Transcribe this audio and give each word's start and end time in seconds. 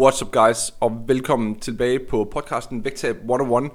What's 0.00 0.22
up 0.22 0.32
guys, 0.32 0.74
og 0.80 1.02
velkommen 1.06 1.58
tilbage 1.58 1.98
på 1.98 2.24
podcasten 2.32 2.84
Vægtab 2.84 3.16
101, 3.16 3.70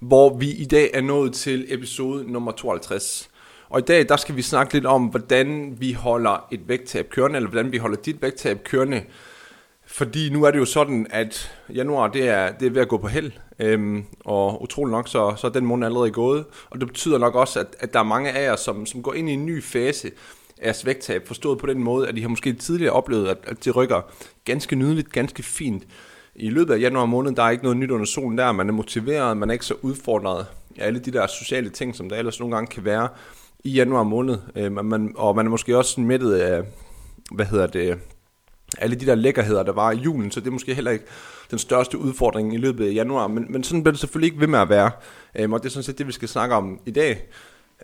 hvor 0.00 0.36
vi 0.36 0.50
i 0.50 0.64
dag 0.64 0.90
er 0.94 1.00
nået 1.00 1.32
til 1.32 1.74
episode 1.74 2.32
nummer 2.32 2.52
52. 2.52 3.30
Og 3.68 3.78
i 3.78 3.82
dag 3.82 4.08
der 4.08 4.16
skal 4.16 4.36
vi 4.36 4.42
snakke 4.42 4.74
lidt 4.74 4.86
om, 4.86 5.04
hvordan 5.06 5.76
vi 5.80 5.92
holder 5.92 6.46
et 6.50 6.68
vægttab 6.68 7.08
kørende, 7.08 7.36
eller 7.36 7.50
hvordan 7.50 7.72
vi 7.72 7.78
holder 7.78 7.96
dit 7.96 8.22
vægttab 8.22 8.64
kørende. 8.64 9.02
Fordi 9.86 10.30
nu 10.30 10.44
er 10.44 10.50
det 10.50 10.58
jo 10.58 10.64
sådan, 10.64 11.06
at 11.10 11.52
januar 11.74 12.08
det 12.08 12.28
er, 12.28 12.52
det 12.52 12.66
er 12.66 12.70
ved 12.70 12.82
at 12.82 12.88
gå 12.88 12.98
på 12.98 13.08
held, 13.08 13.32
øhm, 13.58 14.04
og 14.24 14.62
utrolig 14.62 14.92
nok 14.92 15.08
så, 15.08 15.34
så 15.36 15.46
er 15.46 15.50
den 15.50 15.66
måned 15.66 15.86
allerede 15.86 16.10
gået. 16.10 16.44
Og 16.70 16.80
det 16.80 16.88
betyder 16.88 17.18
nok 17.18 17.34
også, 17.34 17.60
at, 17.60 17.76
at 17.80 17.92
der 17.92 17.98
er 17.98 18.04
mange 18.04 18.32
af 18.32 18.44
jer, 18.44 18.56
som, 18.56 18.86
som 18.86 19.02
går 19.02 19.14
ind 19.14 19.30
i 19.30 19.32
en 19.32 19.46
ny 19.46 19.62
fase, 19.62 20.10
af 20.62 20.82
vægttab, 20.84 21.26
forstået 21.26 21.58
på 21.58 21.66
den 21.66 21.82
måde, 21.82 22.08
at 22.08 22.16
de 22.16 22.20
har 22.20 22.28
måske 22.28 22.52
tidligere 22.52 22.92
oplevet, 22.92 23.28
at, 23.28 23.38
at 23.46 23.64
det 23.64 23.76
rykker 23.76 24.00
ganske 24.44 24.76
nydeligt, 24.76 25.12
ganske 25.12 25.42
fint. 25.42 25.82
I 26.34 26.50
løbet 26.50 26.74
af 26.74 26.80
januar 26.80 27.06
måned, 27.06 27.32
der 27.32 27.42
er 27.42 27.50
ikke 27.50 27.64
noget 27.64 27.78
nyt 27.78 27.90
under 27.90 28.06
solen 28.06 28.38
der, 28.38 28.52
man 28.52 28.68
er 28.68 28.72
motiveret, 28.72 29.36
man 29.36 29.50
er 29.50 29.52
ikke 29.52 29.66
så 29.66 29.74
udfordret 29.82 30.46
af 30.78 30.86
alle 30.86 30.98
de 30.98 31.10
der 31.10 31.26
sociale 31.26 31.70
ting, 31.70 31.96
som 31.96 32.08
der 32.08 32.16
ellers 32.16 32.40
nogle 32.40 32.54
gange 32.54 32.66
kan 32.66 32.84
være 32.84 33.08
i 33.64 33.70
januar 33.70 34.02
måned. 34.02 34.38
Øh, 34.56 34.72
man, 34.72 35.12
og 35.16 35.36
man 35.36 35.46
er 35.46 35.50
måske 35.50 35.78
også 35.78 36.00
mættet 36.00 36.34
af, 36.34 36.62
hvad 37.30 37.46
hedder 37.46 37.66
det, 37.66 37.98
alle 38.78 38.96
de 38.96 39.06
der 39.06 39.14
lækkerheder, 39.14 39.62
der 39.62 39.72
var 39.72 39.90
i 39.90 39.96
julen, 39.96 40.30
så 40.30 40.40
det 40.40 40.46
er 40.46 40.50
måske 40.50 40.74
heller 40.74 40.90
ikke 40.90 41.04
den 41.50 41.58
største 41.58 41.98
udfordring 41.98 42.54
i 42.54 42.56
løbet 42.56 42.88
af 42.88 42.94
januar, 42.94 43.26
men, 43.26 43.46
men 43.48 43.64
sådan 43.64 43.82
bliver 43.82 43.92
det 43.92 44.00
selvfølgelig 44.00 44.26
ikke 44.26 44.40
ved 44.40 44.46
med 44.46 44.58
at 44.58 44.68
være. 44.68 44.90
øhm, 45.34 45.52
og 45.52 45.62
det 45.62 45.66
er 45.66 45.70
sådan 45.70 45.82
set 45.82 45.98
det, 45.98 46.06
vi 46.06 46.12
skal 46.12 46.28
snakke 46.28 46.54
om 46.54 46.80
i 46.86 46.90
dag. 46.90 47.28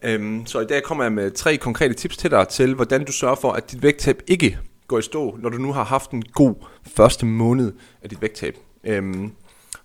Øhm, 0.03 0.47
så 0.47 0.61
i 0.61 0.64
dag 0.64 0.83
kommer 0.83 1.05
jeg 1.05 1.12
med 1.12 1.31
tre 1.31 1.56
konkrete 1.56 1.95
tips 1.95 2.17
til 2.17 2.31
dig 2.31 2.48
til, 2.48 2.75
hvordan 2.75 3.05
du 3.05 3.12
sørger 3.12 3.34
for, 3.34 3.53
at 3.53 3.73
dit 3.73 3.83
vægttab 3.83 4.23
ikke 4.27 4.59
går 4.89 4.98
i 4.98 5.03
stå, 5.03 5.37
når 5.41 5.48
du 5.48 5.59
nu 5.59 5.73
har 5.73 5.84
haft 5.84 6.11
en 6.11 6.23
god 6.23 6.55
første 6.87 7.27
måned 7.27 7.73
af 8.03 8.09
dit 8.09 8.22
vægttab. 8.22 8.56
Øhm, 8.84 9.33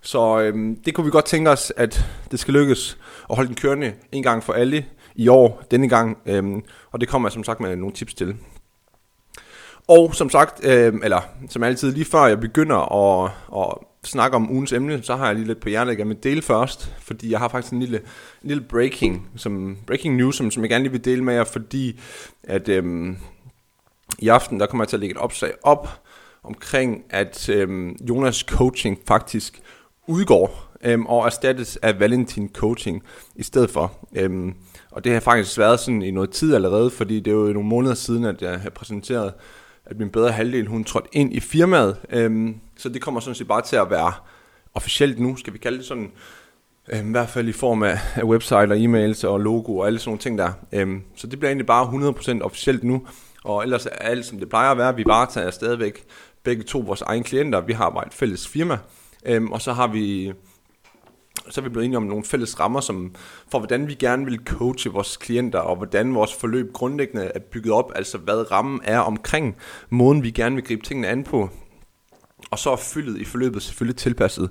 så 0.02 0.40
øhm, 0.40 0.76
det 0.86 0.94
kunne 0.94 1.06
vi 1.06 1.12
godt 1.12 1.26
tænke 1.26 1.50
os, 1.50 1.74
at 1.78 2.06
det 2.32 2.40
skal 2.40 2.54
lykkes 2.54 2.98
at 3.30 3.36
holde 3.36 3.48
den 3.48 3.56
kørende 3.56 3.94
en 4.12 4.24
gang 4.24 4.44
for 4.44 4.54
alle 4.54 4.86
i 5.16 5.28
år, 5.28 5.64
denne 5.72 5.90
gang. 5.90 6.18
Øhm, 6.26 6.64
og 6.92 7.02
det 7.02 7.10
kommer 7.10 7.28
jeg 7.30 7.34
som 7.34 7.44
sagt 7.44 7.60
med 7.60 7.76
nogle 7.76 7.96
tips 7.96 8.14
til. 8.14 8.36
Og 9.90 10.16
som 10.16 10.30
sagt, 10.30 10.66
øh, 10.66 10.94
eller 11.04 11.22
som 11.50 11.64
altid, 11.64 11.92
lige 11.92 12.06
før 12.06 12.26
jeg 12.26 12.40
begynder 12.40 12.78
at, 12.78 13.32
at 13.56 13.78
snakke 14.04 14.36
om 14.36 14.52
ugens 14.52 14.74
emne, 14.74 15.04
så 15.04 15.16
har 15.16 15.26
jeg 15.26 15.36
lige 15.36 15.48
lidt 15.48 15.60
på 15.60 15.70
hjertet, 15.70 16.00
jeg 16.00 16.08
vil 16.08 16.24
dele 16.24 16.42
først, 16.42 16.96
fordi 17.00 17.32
jeg 17.32 17.40
har 17.40 17.48
faktisk 17.48 17.74
en 17.74 17.80
lille, 17.80 17.98
en 18.44 18.48
lille 18.48 18.64
breaking, 18.64 19.30
som, 19.36 19.78
breaking 19.88 20.16
news, 20.16 20.36
som, 20.36 20.52
som 20.52 20.64
jeg 20.64 20.70
gerne 20.70 20.84
lige 20.84 20.92
vil 20.92 21.06
dele 21.06 21.24
med 21.24 21.34
jer, 21.34 21.44
fordi 21.44 22.00
at 22.44 22.70
øh, 22.70 23.14
i 24.20 24.28
aften, 24.28 24.60
der 24.60 24.66
kommer 24.66 24.84
jeg 24.84 24.90
til 24.90 24.96
at 24.96 25.00
lægge 25.00 25.16
et 25.16 25.22
opslag 25.22 25.54
op, 25.64 25.90
omkring 26.44 27.04
at 27.10 27.50
øh, 27.50 27.90
Jonas 28.10 28.38
coaching 28.38 29.00
faktisk 29.08 29.62
udgår 30.08 30.70
øh, 30.84 31.00
og 31.00 31.26
erstattes 31.26 31.78
af 31.78 32.00
Valentin 32.00 32.50
coaching 32.54 33.04
i 33.36 33.44
stedet 33.44 33.70
for. 33.70 34.08
Øh, 34.16 34.54
og 34.92 35.04
det 35.04 35.14
har 35.14 35.20
faktisk 35.20 35.58
været 35.58 35.80
sådan 35.80 36.02
i 36.02 36.12
noget 36.12 36.30
tid 36.30 36.56
allerede, 36.56 36.90
fordi 36.90 37.20
det 37.20 37.32
er 37.32 37.36
jo 37.36 37.54
nogle 37.54 37.70
måneder 37.70 37.96
siden, 37.96 38.26
at 38.26 38.42
jeg 38.42 38.60
har 38.60 38.70
præsenteret 38.70 39.34
at 39.90 40.00
min 40.00 40.10
bedre 40.10 40.32
halvdel, 40.32 40.68
hun 40.68 40.84
trådte 40.84 41.10
ind 41.12 41.34
i 41.34 41.40
firmaet. 41.40 41.98
Øhm, 42.10 42.56
så 42.78 42.90
det 42.90 43.02
kommer 43.02 43.20
sådan 43.20 43.36
set 43.36 43.48
bare 43.48 43.62
til 43.62 43.76
at 43.76 43.90
være 43.90 44.14
officielt 44.74 45.20
nu, 45.20 45.36
skal 45.36 45.54
vi 45.54 45.58
kalde 45.58 45.78
det 45.78 45.86
sådan. 45.86 46.12
Øhm, 46.94 47.08
I 47.08 47.12
hvert 47.12 47.30
fald 47.30 47.48
i 47.48 47.52
form 47.52 47.84
af, 47.84 48.00
af 48.16 48.24
website 48.24 48.56
og 48.56 48.78
e-mails 48.78 49.28
og 49.28 49.40
logo 49.40 49.78
og 49.78 49.88
alle 49.88 50.00
sådan 50.00 50.10
nogle 50.10 50.20
ting 50.20 50.38
der. 50.38 50.52
Øhm, 50.72 51.02
så 51.16 51.28
det 51.28 51.40
bliver 51.40 51.50
egentlig 51.50 51.66
bare 51.66 52.12
100% 52.40 52.42
officielt 52.42 52.84
nu. 52.84 53.08
Og 53.44 53.64
ellers 53.64 53.86
er 53.86 53.90
alt 53.90 54.26
som 54.26 54.40
det 54.40 54.50
plejer 54.50 54.72
at 54.72 54.78
være. 54.78 54.96
Vi 54.96 55.04
varetager 55.06 55.52
stadigvæk 55.52 56.04
begge 56.44 56.64
to 56.64 56.80
vores 56.80 57.02
egne 57.02 57.24
klienter. 57.24 57.62
Vi 57.62 57.74
har 57.74 57.90
bare 57.90 58.08
et 58.08 58.14
fælles 58.14 58.48
firma. 58.48 58.78
Øhm, 59.26 59.52
og 59.52 59.62
så 59.62 59.74
har 59.74 59.88
vi 59.88 60.34
så 61.50 61.62
er 61.62 61.64
vi 61.64 61.70
blevet 61.70 61.86
enige 61.86 61.98
om 61.98 62.04
nogle 62.04 62.24
fælles 62.24 62.60
rammer 62.60 62.80
som, 62.80 63.16
for, 63.52 63.60
hvordan 63.60 63.88
vi 63.88 63.94
gerne 63.94 64.26
vil 64.26 64.40
coache 64.46 64.92
vores 64.92 65.18
klienter, 65.18 65.60
og 65.60 65.76
hvordan 65.76 66.16
vores 66.16 66.34
forløb 66.34 66.74
grundlæggende 66.74 67.32
er 67.36 67.40
bygget 67.40 67.74
op, 67.74 67.92
altså 67.96 68.18
hvad 68.18 68.52
rammen 68.52 68.82
er 68.84 69.00
omkring 69.00 69.58
måden, 69.90 70.24
vi 70.24 70.32
gerne 70.32 70.56
vil 70.56 70.64
gribe 70.64 70.86
tingene 70.86 71.08
an 71.08 71.24
på. 71.24 71.50
Og 72.52 72.60
så 72.60 72.72
er 72.72 72.76
fyldet 72.76 73.18
i 73.18 73.26
forløbet 73.26 73.62
selvfølgelig 73.62 73.98
tilpasset 73.98 74.50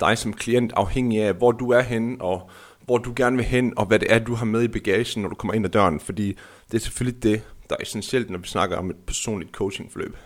dig 0.00 0.18
som 0.18 0.32
klient, 0.32 0.72
afhængig 0.76 1.22
af, 1.22 1.34
hvor 1.34 1.52
du 1.52 1.70
er 1.70 1.80
henne, 1.80 2.20
og 2.20 2.50
hvor 2.84 2.98
du 2.98 3.12
gerne 3.16 3.36
vil 3.36 3.44
hen, 3.44 3.72
og 3.76 3.86
hvad 3.86 3.98
det 3.98 4.12
er, 4.12 4.18
du 4.18 4.34
har 4.34 4.44
med 4.44 4.62
i 4.62 4.68
bagagen, 4.68 5.22
når 5.22 5.28
du 5.28 5.34
kommer 5.34 5.54
ind 5.54 5.64
ad 5.64 5.70
døren. 5.70 6.00
Fordi 6.00 6.38
det 6.70 6.74
er 6.74 6.78
selvfølgelig 6.78 7.22
det, 7.22 7.42
der 7.70 7.76
er 7.78 7.82
essentielt, 7.82 8.30
når 8.30 8.38
vi 8.38 8.48
snakker 8.48 8.76
om 8.76 8.90
et 8.90 8.96
personligt 9.06 9.52
coachingforløb. 9.52 10.16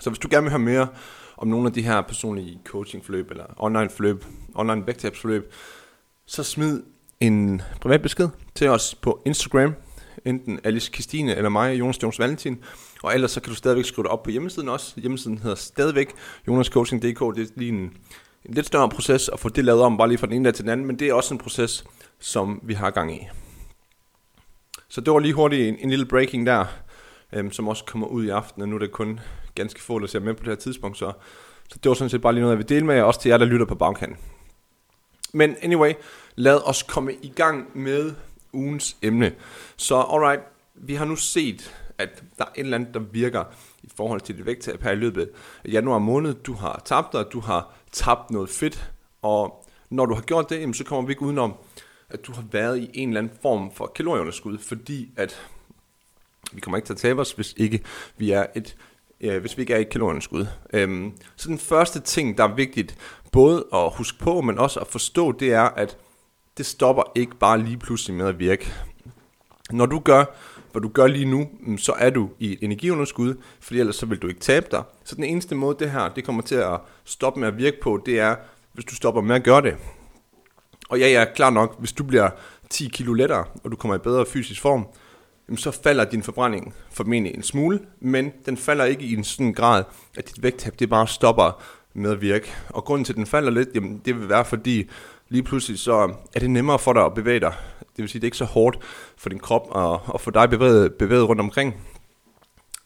Så 0.00 0.10
hvis 0.10 0.18
du 0.18 0.28
gerne 0.30 0.42
vil 0.42 0.50
høre 0.50 0.58
mere 0.58 0.88
om 1.38 1.48
nogle 1.48 1.66
af 1.66 1.72
de 1.72 1.82
her 1.82 2.00
personlige 2.00 2.60
coachingforløb, 2.64 3.30
eller 3.30 3.44
online 3.56 3.90
forløb, 3.90 4.24
online 4.54 4.86
vægttabsforløb, 4.86 5.52
så 6.26 6.42
smid 6.42 6.82
en 7.20 7.62
privat 7.80 8.02
besked 8.02 8.28
til 8.54 8.68
os 8.68 8.94
på 8.94 9.22
Instagram, 9.24 9.74
enten 10.24 10.60
Alice 10.64 10.92
Christine 10.92 11.36
eller 11.36 11.48
mig, 11.48 11.78
Jonas 11.78 12.02
Jones 12.02 12.18
Valentin, 12.18 12.58
og 13.02 13.14
ellers 13.14 13.30
så 13.30 13.40
kan 13.40 13.50
du 13.50 13.56
stadigvæk 13.56 13.84
skrive 13.84 14.02
det 14.02 14.12
op 14.12 14.22
på 14.22 14.30
hjemmesiden 14.30 14.68
også. 14.68 15.00
Hjemmesiden 15.00 15.38
hedder 15.38 15.56
stadigvæk 15.56 16.14
jonascoaching.dk. 16.48 17.36
Det 17.36 17.42
er 17.42 17.46
lige 17.54 17.68
en, 17.68 17.92
en 18.44 18.54
lidt 18.54 18.66
større 18.66 18.88
proces 18.88 19.28
at 19.28 19.40
få 19.40 19.48
det 19.48 19.64
lavet 19.64 19.82
om, 19.82 19.96
bare 19.96 20.08
lige 20.08 20.18
fra 20.18 20.26
den 20.26 20.34
ene 20.34 20.44
dag 20.44 20.54
til 20.54 20.64
den 20.64 20.72
anden, 20.72 20.86
men 20.86 20.98
det 20.98 21.08
er 21.08 21.14
også 21.14 21.34
en 21.34 21.38
proces, 21.38 21.84
som 22.18 22.60
vi 22.62 22.74
har 22.74 22.90
gang 22.90 23.14
i. 23.14 23.28
Så 24.88 25.00
det 25.00 25.12
var 25.12 25.18
lige 25.18 25.34
hurtigt 25.34 25.68
en, 25.68 25.76
en 25.78 25.90
lille 25.90 26.06
breaking 26.06 26.46
der, 26.46 26.64
øhm, 27.32 27.52
som 27.52 27.68
også 27.68 27.84
kommer 27.84 28.06
ud 28.06 28.24
i 28.24 28.28
aften, 28.28 28.62
og 28.62 28.68
nu 28.68 28.74
er 28.74 28.78
det 28.78 28.92
kun 28.92 29.20
ganske 29.54 29.82
få, 29.82 29.98
der 29.98 30.06
ser 30.06 30.20
med 30.20 30.34
på 30.34 30.44
det 30.44 30.48
her 30.48 30.56
tidspunkt, 30.56 30.98
så, 30.98 31.12
så 31.68 31.78
det 31.82 31.88
var 31.88 31.94
sådan 31.94 32.10
set 32.10 32.20
bare 32.20 32.32
lige 32.32 32.40
noget, 32.40 32.52
jeg 32.52 32.58
vil 32.58 32.68
dele 32.68 32.86
med 32.86 32.94
jer, 32.94 33.02
også 33.02 33.20
til 33.20 33.28
jer, 33.28 33.38
der 33.38 33.44
lytter 33.44 33.66
på 33.66 33.74
bagkanten. 33.74 34.18
Men 35.32 35.56
anyway, 35.62 35.92
lad 36.36 36.68
os 36.68 36.82
komme 36.82 37.12
i 37.22 37.32
gang 37.36 37.78
med 37.78 38.14
ugens 38.52 38.96
emne. 39.02 39.34
Så 39.76 40.00
alright, 40.00 40.42
vi 40.74 40.94
har 40.94 41.04
nu 41.04 41.16
set, 41.16 41.74
at 41.98 42.22
der 42.38 42.44
er 42.44 42.48
et 42.54 42.60
eller 42.60 42.78
andet, 42.78 42.94
der 42.94 43.00
virker 43.00 43.44
i 43.82 43.88
forhold 43.96 44.20
til 44.20 44.36
dit 44.36 44.46
vægttab 44.46 44.82
her 44.82 44.90
i 44.90 44.96
løbet 44.96 45.30
af 45.64 45.72
januar 45.72 45.98
måned. 45.98 46.34
Du 46.34 46.52
har 46.52 46.82
tabt 46.84 47.12
dig, 47.12 47.24
du 47.32 47.40
har 47.40 47.74
tabt 47.92 48.30
noget 48.30 48.50
fedt, 48.50 48.90
og 49.22 49.64
når 49.90 50.06
du 50.06 50.14
har 50.14 50.22
gjort 50.22 50.50
det, 50.50 50.76
så 50.76 50.84
kommer 50.84 51.06
vi 51.06 51.12
ikke 51.12 51.22
udenom, 51.22 51.54
at 52.10 52.26
du 52.26 52.32
har 52.32 52.44
været 52.52 52.78
i 52.78 52.90
en 52.94 53.08
eller 53.08 53.20
anden 53.20 53.38
form 53.42 53.72
for 53.74 53.86
kalorieunderskud, 53.86 54.58
fordi 54.58 55.10
at 55.16 55.48
vi 56.52 56.60
kommer 56.60 56.76
ikke 56.78 56.86
til 56.86 56.92
at 56.92 56.98
tabe 56.98 57.20
os, 57.20 57.32
hvis 57.32 57.54
ikke 57.56 57.80
vi 58.18 58.30
er 58.30 58.46
et 58.56 58.76
øh, 59.20 59.40
hvis 59.40 59.56
vi 59.56 59.62
ikke 59.62 59.74
er 59.74 59.78
i 59.78 59.82
et 59.82 59.88
kalorieunderskud. 59.88 60.46
Øhm, 60.72 61.12
så 61.36 61.48
den 61.48 61.58
første 61.58 62.00
ting, 62.00 62.38
der 62.38 62.44
er 62.44 62.54
vigtigt, 62.54 62.96
både 63.32 63.66
at 63.74 63.92
huske 63.96 64.18
på, 64.18 64.40
men 64.40 64.58
også 64.58 64.80
at 64.80 64.86
forstå, 64.86 65.32
det 65.32 65.52
er, 65.52 65.62
at 65.62 65.96
det 66.58 66.66
stopper 66.66 67.02
ikke 67.14 67.36
bare 67.36 67.62
lige 67.62 67.76
pludselig 67.76 68.16
med 68.16 68.26
at 68.26 68.38
virke. 68.38 68.72
Når 69.70 69.86
du 69.86 69.98
gør, 69.98 70.24
hvad 70.72 70.82
du 70.82 70.88
gør 70.88 71.06
lige 71.06 71.24
nu, 71.24 71.48
mm, 71.60 71.78
så 71.78 71.92
er 71.92 72.10
du 72.10 72.30
i 72.38 72.52
et 72.52 72.58
energiunderskud, 72.62 73.34
for 73.60 73.74
ellers 73.74 73.96
så 73.96 74.06
vil 74.06 74.18
du 74.18 74.28
ikke 74.28 74.40
tabe 74.40 74.66
dig. 74.70 74.82
Så 75.04 75.14
den 75.14 75.24
eneste 75.24 75.54
måde, 75.54 75.76
det 75.78 75.90
her 75.90 76.08
det 76.08 76.24
kommer 76.24 76.42
til 76.42 76.54
at 76.54 76.80
stoppe 77.04 77.40
med 77.40 77.48
at 77.48 77.58
virke 77.58 77.76
på, 77.82 78.02
det 78.06 78.18
er, 78.18 78.36
hvis 78.72 78.84
du 78.84 78.94
stopper 78.94 79.20
med 79.20 79.36
at 79.36 79.44
gøre 79.44 79.62
det. 79.62 79.76
Og 80.88 80.98
ja, 80.98 81.08
ja, 81.08 81.24
klar 81.34 81.50
nok, 81.50 81.78
hvis 81.78 81.92
du 81.92 82.04
bliver 82.04 82.30
10 82.70 82.88
kilo 82.92 83.12
lettere, 83.12 83.44
og 83.64 83.70
du 83.70 83.76
kommer 83.76 83.94
i 83.94 83.98
bedre 83.98 84.26
fysisk 84.26 84.60
form, 84.60 84.86
så 85.56 85.70
falder 85.70 86.04
din 86.04 86.22
forbrænding 86.22 86.74
formentlig 86.90 87.34
en 87.34 87.42
smule, 87.42 87.80
men 88.00 88.32
den 88.46 88.56
falder 88.56 88.84
ikke 88.84 89.04
i 89.04 89.14
en 89.14 89.24
sådan 89.24 89.52
grad, 89.52 89.84
at 90.16 90.28
dit 90.28 90.42
vægttab 90.42 90.78
det 90.78 90.88
bare 90.90 91.08
stopper 91.08 91.62
med 91.94 92.10
at 92.10 92.20
virke. 92.20 92.52
Og 92.68 92.84
grunden 92.84 93.04
til, 93.04 93.12
at 93.12 93.16
den 93.16 93.26
falder 93.26 93.50
lidt, 93.50 93.68
jamen, 93.74 94.02
det 94.04 94.20
vil 94.20 94.28
være, 94.28 94.44
fordi 94.44 94.90
lige 95.28 95.42
pludselig 95.42 95.78
så 95.78 96.14
er 96.34 96.40
det 96.40 96.50
nemmere 96.50 96.78
for 96.78 96.92
dig 96.92 97.04
at 97.04 97.14
bevæge 97.14 97.40
dig. 97.40 97.54
Det 97.78 98.02
vil 98.02 98.08
sige, 98.08 98.20
det 98.20 98.24
er 98.24 98.28
ikke 98.28 98.36
så 98.36 98.44
hårdt 98.44 98.78
for 99.16 99.28
din 99.28 99.38
krop 99.38 99.76
at, 99.76 100.00
at 100.14 100.20
få 100.20 100.30
dig 100.30 100.50
bevæget, 100.50 100.94
bevæget 100.94 101.28
rundt 101.28 101.40
omkring. 101.40 101.74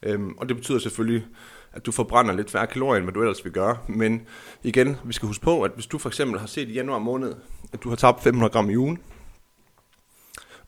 Øhm, 0.02 0.34
og 0.38 0.48
det 0.48 0.56
betyder 0.56 0.78
selvfølgelig, 0.78 1.26
at 1.72 1.86
du 1.86 1.92
forbrænder 1.92 2.34
lidt 2.34 2.50
færre 2.50 2.66
kalorier, 2.66 2.96
end 2.96 3.04
hvad 3.04 3.14
du 3.14 3.20
ellers 3.20 3.44
vil 3.44 3.52
gøre. 3.52 3.76
Men 3.88 4.22
igen, 4.62 4.96
vi 5.04 5.12
skal 5.12 5.26
huske 5.26 5.44
på, 5.44 5.62
at 5.62 5.70
hvis 5.74 5.86
du 5.86 5.98
for 5.98 6.08
eksempel 6.08 6.40
har 6.40 6.46
set 6.46 6.68
i 6.68 6.72
januar 6.72 6.98
måned, 6.98 7.34
at 7.72 7.82
du 7.82 7.88
har 7.88 7.96
tabt 7.96 8.22
500 8.22 8.52
gram 8.52 8.70
i 8.70 8.76
ugen, 8.76 8.98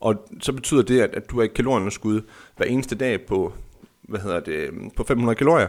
og 0.02 0.28
så 0.40 0.52
betyder 0.52 0.82
det, 0.82 1.00
at, 1.00 1.14
at 1.14 1.30
du 1.30 1.38
er 1.38 1.44
i 1.44 1.46
kalorieunderskud 1.46 2.20
hver 2.56 2.66
eneste 2.66 2.94
dag 2.94 3.26
på 3.26 3.52
hvad 4.02 4.20
hedder 4.20 4.40
det, 4.40 4.52
øhm, 4.52 4.90
på 4.96 5.04
500 5.04 5.36
kalorier, 5.36 5.68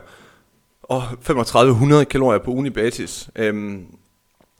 og 0.84 1.04
3500 1.22 2.06
kalorier 2.06 2.40
på 2.40 2.52
unibasis. 2.52 3.30
Øhm, 3.36 3.86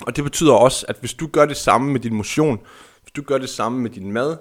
og 0.06 0.16
det 0.16 0.24
betyder 0.24 0.54
også, 0.54 0.86
at 0.90 0.96
hvis 1.00 1.14
du 1.14 1.28
gør 1.28 1.46
det 1.46 1.58
samme 1.58 1.92
med 1.92 2.00
din 2.00 2.14
motion, 2.14 2.60
hvis 3.02 3.12
du 3.12 3.22
gør 3.22 3.38
det 3.38 3.50
samme 3.50 3.80
med 3.80 3.90
din 3.90 4.12
mad, 4.12 4.38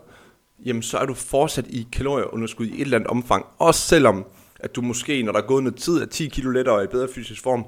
jamen 0.64 0.82
så 0.82 0.99
er 0.99 1.06
du 1.06 1.14
fortsat 1.14 1.67
i 1.67 1.88
kalorieunderskud 1.93 2.67
i 2.67 2.75
et 2.75 2.81
eller 2.81 2.96
andet 2.96 3.11
omfang. 3.11 3.46
Også 3.58 3.81
selvom, 3.81 4.25
at 4.61 4.76
du 4.76 4.81
måske, 4.82 5.23
når 5.23 5.32
der 5.32 5.38
er 5.38 5.46
gået 5.46 5.62
noget 5.62 5.78
tid, 5.78 6.02
er 6.02 6.06
10 6.06 6.28
kilo 6.28 6.50
lettere 6.50 6.75
og 6.75 6.85
i 6.85 6.87
bedre 6.87 7.08
fysisk 7.14 7.43
form, 7.43 7.64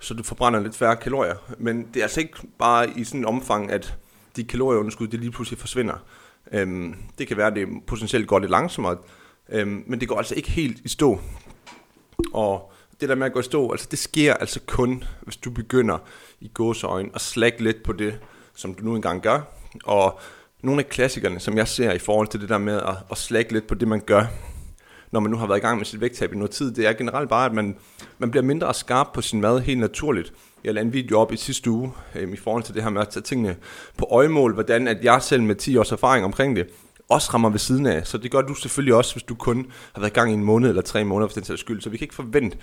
så 0.00 0.14
du 0.14 0.22
forbrænder 0.22 0.60
lidt 0.60 0.76
færre 0.76 0.96
kalorier. 0.96 1.36
Men 1.58 1.86
det 1.94 1.96
er 1.96 2.02
altså 2.02 2.20
ikke 2.20 2.38
bare 2.58 2.90
i 2.90 3.04
sådan 3.04 3.20
en 3.20 3.26
omfang, 3.26 3.70
at 3.70 3.96
dit 4.36 4.48
kalorieunderskud, 4.48 5.08
det 5.08 5.20
lige 5.20 5.30
pludselig 5.30 5.58
forsvinder. 5.58 5.94
Øhm, 6.52 6.94
det 7.18 7.28
kan 7.28 7.36
være, 7.36 7.46
at 7.46 7.56
det 7.56 7.68
potentielt 7.86 8.28
går 8.28 8.38
lidt 8.38 8.50
langsommere, 8.50 8.96
øhm, 9.48 9.84
men 9.86 10.00
det 10.00 10.08
går 10.08 10.18
altså 10.18 10.34
ikke 10.34 10.50
helt 10.50 10.78
i 10.84 10.88
stå. 10.88 11.20
Og 12.32 12.72
det 13.00 13.08
der 13.08 13.14
med 13.14 13.26
at 13.26 13.32
gå 13.32 13.40
i 13.40 13.42
stå, 13.42 13.70
altså 13.70 13.88
det 13.90 13.98
sker 13.98 14.34
altså 14.34 14.60
kun, 14.66 15.04
hvis 15.20 15.36
du 15.36 15.50
begynder 15.50 15.98
i 16.40 16.50
gåseøjne 16.54 17.10
at 17.14 17.20
slække 17.20 17.62
lidt 17.62 17.82
på 17.82 17.92
det, 17.92 18.18
som 18.54 18.74
du 18.74 18.84
nu 18.84 18.96
engang 18.96 19.22
gør. 19.22 19.40
Og 19.84 20.20
nogle 20.62 20.82
af 20.82 20.88
klassikerne, 20.88 21.40
som 21.40 21.56
jeg 21.56 21.68
ser 21.68 21.92
i 21.92 21.98
forhold 21.98 22.28
til 22.28 22.40
det 22.40 22.48
der 22.48 22.58
med 22.58 22.76
at, 22.76 22.94
at 23.10 23.18
slække 23.18 23.52
lidt 23.52 23.66
på 23.66 23.74
det, 23.74 23.88
man 23.88 24.00
gør, 24.00 24.24
når 25.10 25.20
man 25.20 25.30
nu 25.30 25.36
har 25.36 25.46
været 25.46 25.58
i 25.58 25.60
gang 25.60 25.78
med 25.78 25.86
sit 25.86 26.00
vægttab 26.00 26.32
i 26.32 26.36
noget 26.36 26.50
tid, 26.50 26.74
det 26.74 26.86
er 26.86 26.92
generelt 26.92 27.28
bare, 27.28 27.46
at 27.46 27.52
man, 27.52 27.76
man 28.18 28.30
bliver 28.30 28.44
mindre 28.44 28.74
skarp 28.74 29.06
på 29.14 29.22
sin 29.22 29.40
mad 29.40 29.60
helt 29.60 29.80
naturligt. 29.80 30.32
Jeg 30.64 30.74
lavede 30.74 30.86
en 30.86 30.92
video 30.92 31.18
op 31.18 31.32
i 31.32 31.36
sidste 31.36 31.70
uge 31.70 31.92
øh, 32.14 32.32
i 32.32 32.36
forhold 32.36 32.62
til 32.62 32.74
det 32.74 32.82
her 32.82 32.90
med 32.90 33.00
at 33.00 33.08
tage 33.08 33.22
tingene 33.22 33.56
på 33.96 34.06
øjemål, 34.10 34.54
hvordan 34.54 34.88
at 34.88 35.04
jeg 35.04 35.22
selv 35.22 35.42
med 35.42 35.54
10 35.54 35.76
års 35.76 35.92
erfaring 35.92 36.24
omkring 36.24 36.56
det, 36.56 36.66
også 37.08 37.30
rammer 37.34 37.50
ved 37.50 37.58
siden 37.58 37.86
af. 37.86 38.06
Så 38.06 38.18
det 38.18 38.30
gør 38.30 38.40
du 38.40 38.54
selvfølgelig 38.54 38.94
også, 38.94 39.14
hvis 39.14 39.22
du 39.22 39.34
kun 39.34 39.72
har 39.92 40.00
været 40.00 40.10
i 40.10 40.14
gang 40.14 40.30
i 40.30 40.34
en 40.34 40.44
måned 40.44 40.68
eller 40.68 40.82
tre 40.82 41.04
måneder 41.04 41.28
for 41.28 41.34
den 41.34 41.44
sags 41.44 41.60
skyld. 41.60 41.80
Så 41.80 41.90
vi 41.90 41.96
kan 41.96 42.04
ikke 42.04 42.14
forvente, 42.14 42.56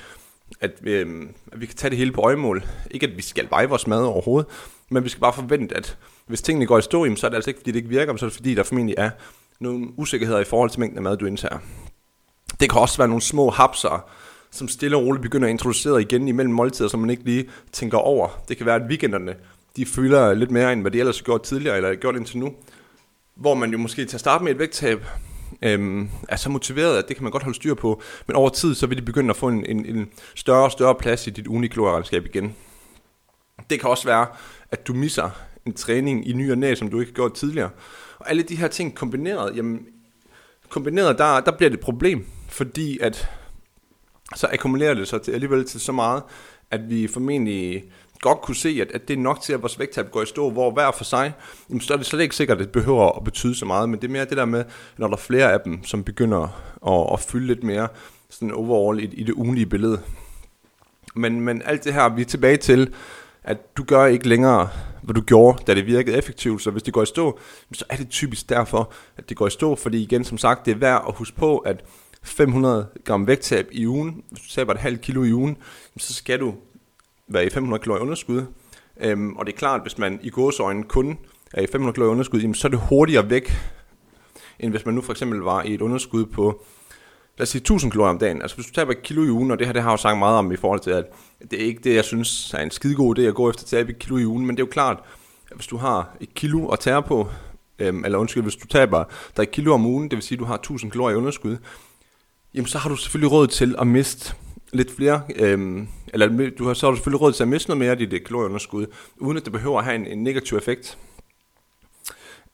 at, 0.61 0.71
øh, 0.83 1.27
at 1.51 1.61
vi 1.61 1.65
kan 1.65 1.75
tage 1.75 1.89
det 1.89 1.97
hele 1.97 2.11
på 2.11 2.21
øjemål. 2.21 2.63
Ikke 2.91 3.07
at 3.07 3.17
vi 3.17 3.21
skal 3.21 3.47
veje 3.49 3.69
vores 3.69 3.87
mad 3.87 4.03
overhovedet, 4.03 4.51
men 4.89 5.03
vi 5.03 5.09
skal 5.09 5.21
bare 5.21 5.33
forvente, 5.33 5.77
at 5.77 5.97
hvis 6.27 6.41
tingene 6.41 6.65
går 6.65 6.77
i 6.77 6.81
stå, 6.81 7.15
så 7.15 7.27
er 7.27 7.29
det 7.29 7.35
altså 7.35 7.49
ikke, 7.49 7.59
fordi 7.59 7.71
det 7.71 7.77
ikke 7.77 7.89
virker, 7.89 8.13
men 8.13 8.17
så 8.17 8.25
er 8.25 8.29
det 8.29 8.35
fordi, 8.35 8.55
der 8.55 8.63
formentlig 8.63 8.95
er 8.97 9.09
nogle 9.59 9.87
usikkerheder 9.97 10.39
i 10.39 10.43
forhold 10.43 10.69
til 10.69 10.79
mængden 10.79 10.97
af 10.97 11.03
mad, 11.03 11.17
du 11.17 11.25
indtager. 11.25 11.57
Det 12.59 12.69
kan 12.69 12.81
også 12.81 12.97
være 12.97 13.07
nogle 13.07 13.21
små 13.21 13.49
hapser, 13.49 14.09
som 14.51 14.67
stille 14.67 14.97
og 14.97 15.05
roligt 15.05 15.21
begynder 15.21 15.47
at 15.47 15.51
introducere 15.51 16.01
igen 16.01 16.27
imellem 16.27 16.53
måltider, 16.53 16.89
som 16.89 16.99
man 16.99 17.09
ikke 17.09 17.23
lige 17.23 17.49
tænker 17.71 17.97
over. 17.97 18.43
Det 18.49 18.57
kan 18.57 18.65
være, 18.65 18.75
at 18.75 18.89
weekenderne 18.89 19.35
de 19.75 19.85
fylder 19.85 20.33
lidt 20.33 20.51
mere, 20.51 20.73
end 20.73 20.81
hvad 20.81 20.91
de 20.91 20.99
ellers 20.99 21.19
har 21.19 21.23
gjort 21.23 21.43
tidligere, 21.43 21.77
eller 21.77 21.95
gjort 21.95 22.15
indtil 22.15 22.37
nu. 22.37 22.53
Hvor 23.35 23.53
man 23.53 23.71
jo 23.71 23.77
måske 23.77 24.05
til 24.05 24.17
at 24.17 24.19
starte 24.19 24.43
med 24.43 24.51
et 24.51 24.59
vægttab, 24.59 25.05
øhm, 25.61 26.09
er 26.29 26.35
så 26.35 26.49
motiveret, 26.49 26.97
at 26.97 27.07
det 27.07 27.15
kan 27.15 27.23
man 27.23 27.31
godt 27.31 27.43
holde 27.43 27.55
styr 27.55 27.73
på, 27.73 28.01
men 28.27 28.35
over 28.35 28.49
tid, 28.49 28.75
så 28.75 28.87
vil 28.87 28.97
de 28.97 29.01
begynde 29.01 29.29
at 29.29 29.35
få 29.35 29.47
en, 29.47 29.65
en, 29.65 29.85
en 29.85 30.09
større 30.35 30.63
og 30.63 30.71
større 30.71 30.95
plads 30.95 31.27
i 31.27 31.29
dit 31.29 31.47
unikalorieregnskab 31.47 32.25
igen. 32.25 32.55
Det 33.69 33.79
kan 33.79 33.89
også 33.89 34.05
være, 34.05 34.27
at 34.71 34.87
du 34.87 34.93
misser 34.93 35.29
en 35.65 35.73
træning 35.73 36.27
i 36.27 36.33
ny 36.33 36.51
og 36.51 36.57
næ, 36.57 36.75
som 36.75 36.87
du 36.87 36.99
ikke 36.99 37.11
har 37.11 37.15
gjort 37.15 37.33
tidligere. 37.33 37.69
Og 38.19 38.29
alle 38.29 38.43
de 38.43 38.55
her 38.55 38.67
ting 38.67 38.95
kombineret, 38.95 39.55
jamen, 39.55 39.85
kombineret, 40.69 41.17
der, 41.17 41.39
der 41.39 41.51
bliver 41.51 41.69
det 41.69 41.77
et 41.77 41.83
problem, 41.83 42.25
fordi 42.47 42.99
at 42.99 43.29
så 44.35 44.47
akkumulerer 44.53 44.93
det 44.93 45.07
sig 45.07 45.21
til, 45.21 45.31
alligevel 45.31 45.65
til 45.65 45.79
så 45.79 45.91
meget, 45.91 46.23
at 46.71 46.89
vi 46.89 47.07
formentlig 47.07 47.83
godt 48.21 48.41
kunne 48.41 48.55
se, 48.55 48.77
at, 48.81 48.91
at 48.91 49.07
det 49.07 49.13
er 49.13 49.17
nok 49.17 49.41
til, 49.41 49.53
at 49.53 49.61
vores 49.61 49.79
vægttab 49.79 50.11
går 50.11 50.21
i 50.21 50.25
stå, 50.25 50.49
hvor 50.49 50.71
hver 50.71 50.91
for 50.91 51.03
sig, 51.03 51.33
jamen, 51.69 51.81
så 51.81 51.93
er 51.93 51.97
det 51.97 52.05
slet 52.05 52.21
ikke 52.21 52.35
sikkert, 52.35 52.57
at 52.57 52.63
det 52.63 52.71
behøver 52.71 53.17
at 53.17 53.23
betyde 53.23 53.55
så 53.55 53.65
meget, 53.65 53.89
men 53.89 54.01
det 54.01 54.07
er 54.07 54.11
mere 54.11 54.25
det 54.25 54.37
der 54.37 54.45
med, 54.45 54.63
når 54.97 55.07
der 55.07 55.13
er 55.13 55.19
flere 55.19 55.53
af 55.53 55.59
dem, 55.59 55.83
som 55.83 56.03
begynder 56.03 56.43
at, 56.87 57.13
at 57.13 57.19
fylde 57.19 57.47
lidt 57.47 57.63
mere 57.63 57.87
sådan 58.29 58.51
overall 58.51 58.99
i, 58.99 59.05
i 59.05 59.23
det 59.23 59.33
ugenlige 59.33 59.65
billede. 59.65 60.01
Men, 61.15 61.41
men 61.41 61.61
alt 61.65 61.83
det 61.83 61.93
her, 61.93 62.09
vi 62.09 62.21
er 62.21 62.25
tilbage 62.25 62.57
til, 62.57 62.93
at 63.43 63.77
du 63.77 63.83
gør 63.83 64.05
ikke 64.05 64.27
længere, 64.27 64.69
hvad 65.01 65.15
du 65.15 65.21
gjorde, 65.21 65.63
da 65.67 65.75
det 65.75 65.85
virkede 65.85 66.17
effektivt, 66.17 66.61
så 66.61 66.71
hvis 66.71 66.83
det 66.83 66.93
går 66.93 67.03
i 67.03 67.05
stå, 67.05 67.39
så 67.73 67.85
er 67.89 67.95
det 67.95 68.09
typisk 68.09 68.49
derfor, 68.49 68.91
at 69.17 69.29
det 69.29 69.37
går 69.37 69.47
i 69.47 69.49
stå, 69.49 69.75
fordi 69.75 70.03
igen, 70.03 70.23
som 70.23 70.37
sagt, 70.37 70.65
det 70.65 70.71
er 70.71 70.75
værd 70.75 71.03
at 71.07 71.15
huske 71.15 71.37
på, 71.37 71.57
at 71.57 71.83
500 72.23 72.87
gram 73.05 73.27
vægttab 73.27 73.67
i 73.71 73.87
ugen, 73.87 74.23
hvis 74.29 74.41
du 74.41 74.49
taber 74.49 74.73
et 74.73 74.79
halvt 74.79 75.01
kilo 75.01 75.23
i 75.23 75.33
ugen, 75.33 75.57
så 75.97 76.13
skal 76.13 76.39
du 76.39 76.53
være 77.27 77.45
i 77.45 77.49
500 77.49 77.81
kalorier 77.81 78.01
underskud. 78.01 78.45
Øhm, 79.01 79.35
og 79.35 79.45
det 79.45 79.53
er 79.53 79.57
klart, 79.57 79.81
hvis 79.81 79.97
man 79.97 80.19
i 80.23 80.29
gåsøjne 80.29 80.83
kun 80.83 81.17
er 81.53 81.61
i 81.61 81.67
500 81.67 81.93
kalorier 81.93 82.11
underskud, 82.11 82.39
jamen, 82.39 82.55
så 82.55 82.67
er 82.67 82.69
det 82.69 82.79
hurtigere 82.79 83.29
væk, 83.29 83.51
end 84.59 84.71
hvis 84.71 84.85
man 84.85 84.95
nu 84.95 85.01
for 85.01 85.13
eksempel 85.13 85.39
var 85.39 85.63
i 85.63 85.73
et 85.73 85.81
underskud 85.81 86.25
på, 86.25 86.63
lad 87.37 87.43
os 87.43 87.49
sige 87.49 87.59
1000 87.59 87.91
kalorier 87.91 88.09
om 88.09 88.19
dagen. 88.19 88.41
Altså 88.41 88.57
hvis 88.57 88.65
du 88.65 88.73
taber 88.73 88.91
et 88.91 89.03
kilo 89.03 89.23
i 89.23 89.29
ugen, 89.29 89.51
og 89.51 89.59
det 89.59 89.67
her 89.67 89.73
det 89.73 89.81
har 89.81 89.89
jeg 89.89 89.97
jo 89.97 90.01
sagt 90.01 90.17
meget 90.17 90.37
om 90.37 90.51
i 90.51 90.55
forhold 90.55 90.79
til, 90.79 90.91
at 90.91 91.05
det 91.51 91.61
er 91.61 91.65
ikke 91.65 91.81
det, 91.83 91.95
jeg 91.95 92.05
synes 92.05 92.53
er 92.53 92.63
en 92.63 92.71
skidegod 92.71 93.19
idé 93.19 93.21
at 93.21 93.35
gå 93.35 93.49
efter 93.49 93.63
at 93.63 93.67
tabe 93.67 93.91
et 93.91 93.99
kilo 93.99 94.17
i 94.17 94.25
ugen, 94.25 94.45
men 94.45 94.57
det 94.57 94.63
er 94.63 94.65
jo 94.65 94.71
klart, 94.71 94.97
at 95.51 95.57
hvis 95.57 95.67
du 95.67 95.77
har 95.77 96.17
et 96.21 96.33
kilo 96.33 96.67
at 96.67 96.79
tære 96.79 97.03
på, 97.03 97.29
øhm, 97.79 98.05
eller 98.05 98.17
undskyld, 98.17 98.43
hvis 98.43 98.55
du 98.55 98.67
taber 98.67 99.03
der 99.37 99.43
et 99.43 99.51
kilo 99.51 99.73
om 99.73 99.85
ugen, 99.85 100.03
det 100.03 100.15
vil 100.15 100.23
sige, 100.23 100.35
at 100.35 100.39
du 100.39 100.45
har 100.45 100.55
1000 100.55 100.91
kalorier 100.91 101.15
i 101.15 101.17
underskud, 101.17 101.57
jamen 102.53 102.67
så 102.67 102.77
har 102.77 102.89
du 102.89 102.95
selvfølgelig 102.95 103.31
råd 103.31 103.47
til 103.47 103.75
at 103.79 103.87
miste 103.87 104.33
lidt 104.73 104.95
flere, 104.95 105.21
øhm, 105.35 105.87
eller 106.13 106.49
du 106.59 106.67
har 106.67 106.73
så 106.73 106.85
har 106.85 106.91
du 106.91 106.97
selvfølgelig 106.97 107.21
råd 107.21 107.33
til 107.33 107.43
at 107.43 107.49
miste 107.49 107.69
noget 107.69 107.79
mere 107.79 107.91
af 107.91 107.97
dit 107.97 108.13
øh, 108.13 108.23
kalorieunderskud, 108.23 108.85
uden 109.17 109.37
at 109.37 109.45
det 109.45 109.53
behøver 109.53 109.79
at 109.79 109.85
have 109.85 109.95
en, 109.95 110.07
en 110.07 110.23
negativ 110.23 110.57
effekt. 110.57 110.97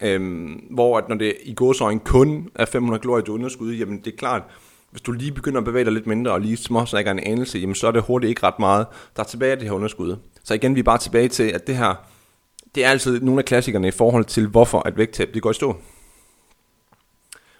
Øhm, 0.01 0.68
hvor 0.71 0.97
at 0.97 1.09
når 1.09 1.15
det 1.15 1.36
i 1.44 1.53
gåsøjne 1.53 2.00
kun 2.00 2.50
er 2.56 2.65
500 2.65 3.01
kalorier 3.01 3.24
du 3.24 3.33
underskud, 3.33 3.74
jamen 3.74 3.97
det 3.97 4.13
er 4.13 4.18
klart, 4.18 4.42
hvis 4.92 5.01
du 5.01 5.12
lige 5.12 5.31
begynder 5.31 5.57
at 5.57 5.65
bevæge 5.65 5.86
dig 5.86 5.94
lidt 5.94 6.07
mindre, 6.07 6.31
og 6.31 6.41
lige 6.41 6.57
små 6.57 6.86
så 6.86 6.98
ikke 6.98 7.12
en 7.12 7.19
anelse, 7.19 7.59
jamen 7.59 7.75
så 7.75 7.88
er 7.88 7.91
det 7.91 8.01
hurtigt 8.01 8.30
ikke 8.30 8.44
ret 8.44 8.59
meget, 8.59 8.88
der 9.15 9.24
er 9.24 9.27
tilbage 9.27 9.51
af 9.51 9.57
det 9.57 9.68
her 9.68 9.75
underskud. 9.75 10.18
Så 10.44 10.53
igen, 10.53 10.75
vi 10.75 10.80
er 10.80 10.83
bare 10.83 10.98
tilbage 10.98 11.27
til, 11.27 11.44
at 11.44 11.68
det 11.68 11.77
her, 11.77 11.95
det 12.75 12.86
er 12.86 12.89
altså 12.89 13.19
nogle 13.21 13.39
af 13.39 13.45
klassikerne 13.45 13.88
i 13.88 13.91
forhold 13.91 14.25
til, 14.25 14.48
hvorfor 14.48 14.80
at 14.80 14.98
vægttab 14.98 15.33
det 15.33 15.41
går 15.41 15.51
i 15.51 15.53
stå. 15.53 15.75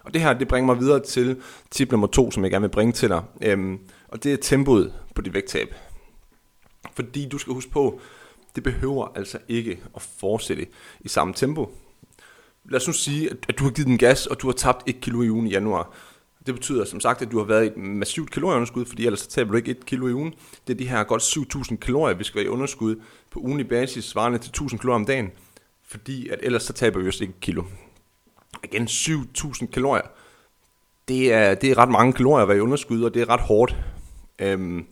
Og 0.06 0.14
det 0.14 0.20
her, 0.20 0.32
det 0.32 0.48
bringer 0.48 0.74
mig 0.74 0.80
videre 0.80 1.00
til 1.00 1.42
tip 1.70 1.90
nummer 1.90 2.06
to, 2.06 2.30
som 2.30 2.42
jeg 2.42 2.50
gerne 2.50 2.62
vil 2.62 2.68
bringe 2.68 2.92
til 2.92 3.08
dig. 3.08 3.22
Øhm, 3.42 3.78
og 4.08 4.24
det 4.24 4.32
er 4.32 4.36
tempoet 4.36 4.92
på 5.14 5.22
dit 5.22 5.34
vægttab. 5.34 5.74
Fordi 6.92 7.28
du 7.28 7.38
skal 7.38 7.52
huske 7.52 7.70
på, 7.70 8.00
det 8.54 8.62
behøver 8.62 9.12
altså 9.14 9.38
ikke 9.48 9.78
at 9.96 10.02
fortsætte 10.02 10.66
i 11.00 11.08
samme 11.08 11.34
tempo. 11.34 11.70
Lad 12.64 12.80
os 12.80 12.86
nu 12.86 12.92
sige, 12.92 13.30
at 13.48 13.58
du 13.58 13.64
har 13.64 13.70
givet 13.70 13.86
den 13.86 13.98
gas, 13.98 14.26
og 14.26 14.42
du 14.42 14.46
har 14.46 14.52
tabt 14.52 14.82
1 14.86 15.00
kilo 15.00 15.22
i 15.22 15.30
ugen 15.30 15.46
i 15.46 15.50
januar. 15.50 15.92
Det 16.46 16.54
betyder 16.54 16.84
som 16.84 17.00
sagt, 17.00 17.22
at 17.22 17.30
du 17.30 17.38
har 17.38 17.44
været 17.44 17.64
i 17.64 17.66
et 17.66 17.76
massivt 17.76 18.30
kalorieunderskud, 18.30 18.84
fordi 18.84 19.06
ellers 19.06 19.20
så 19.20 19.28
taber 19.28 19.50
du 19.50 19.56
ikke 19.56 19.70
1 19.70 19.86
kilo 19.86 20.08
i 20.08 20.12
ugen. 20.12 20.34
Det 20.66 20.72
er 20.72 20.78
de 20.78 20.88
her 20.88 21.04
godt 21.04 21.22
7.000 21.22 21.76
kalorier, 21.76 22.16
vi 22.16 22.24
skal 22.24 22.38
være 22.38 22.44
i 22.44 22.48
underskud 22.48 22.96
på 23.30 23.40
ugenlig 23.40 23.68
basis, 23.68 24.04
svarende 24.04 24.38
til 24.38 24.50
1.000 24.60 24.76
kalorier 24.76 24.94
om 24.94 25.06
dagen. 25.06 25.30
Fordi 25.84 26.28
at 26.28 26.38
ellers 26.42 26.62
så 26.62 26.72
taber 26.72 27.00
vi 27.00 27.08
også 27.08 27.24
ikke 27.24 27.34
et 27.34 27.40
kilo 27.40 27.62
igen 28.72 28.84
7.000 28.84 29.66
kalorier. 29.66 30.06
Det 31.08 31.32
er, 31.32 31.54
det 31.54 31.70
er 31.70 31.78
ret 31.78 31.88
mange 31.88 32.12
kalorier 32.12 32.42
at 32.42 32.48
være 32.48 32.56
i 32.56 32.60
underskud, 32.60 33.02
og 33.02 33.14
det 33.14 33.22
er 33.22 33.28
ret 33.28 33.40
hårdt. 33.40 33.76
Øhm, 34.38 34.86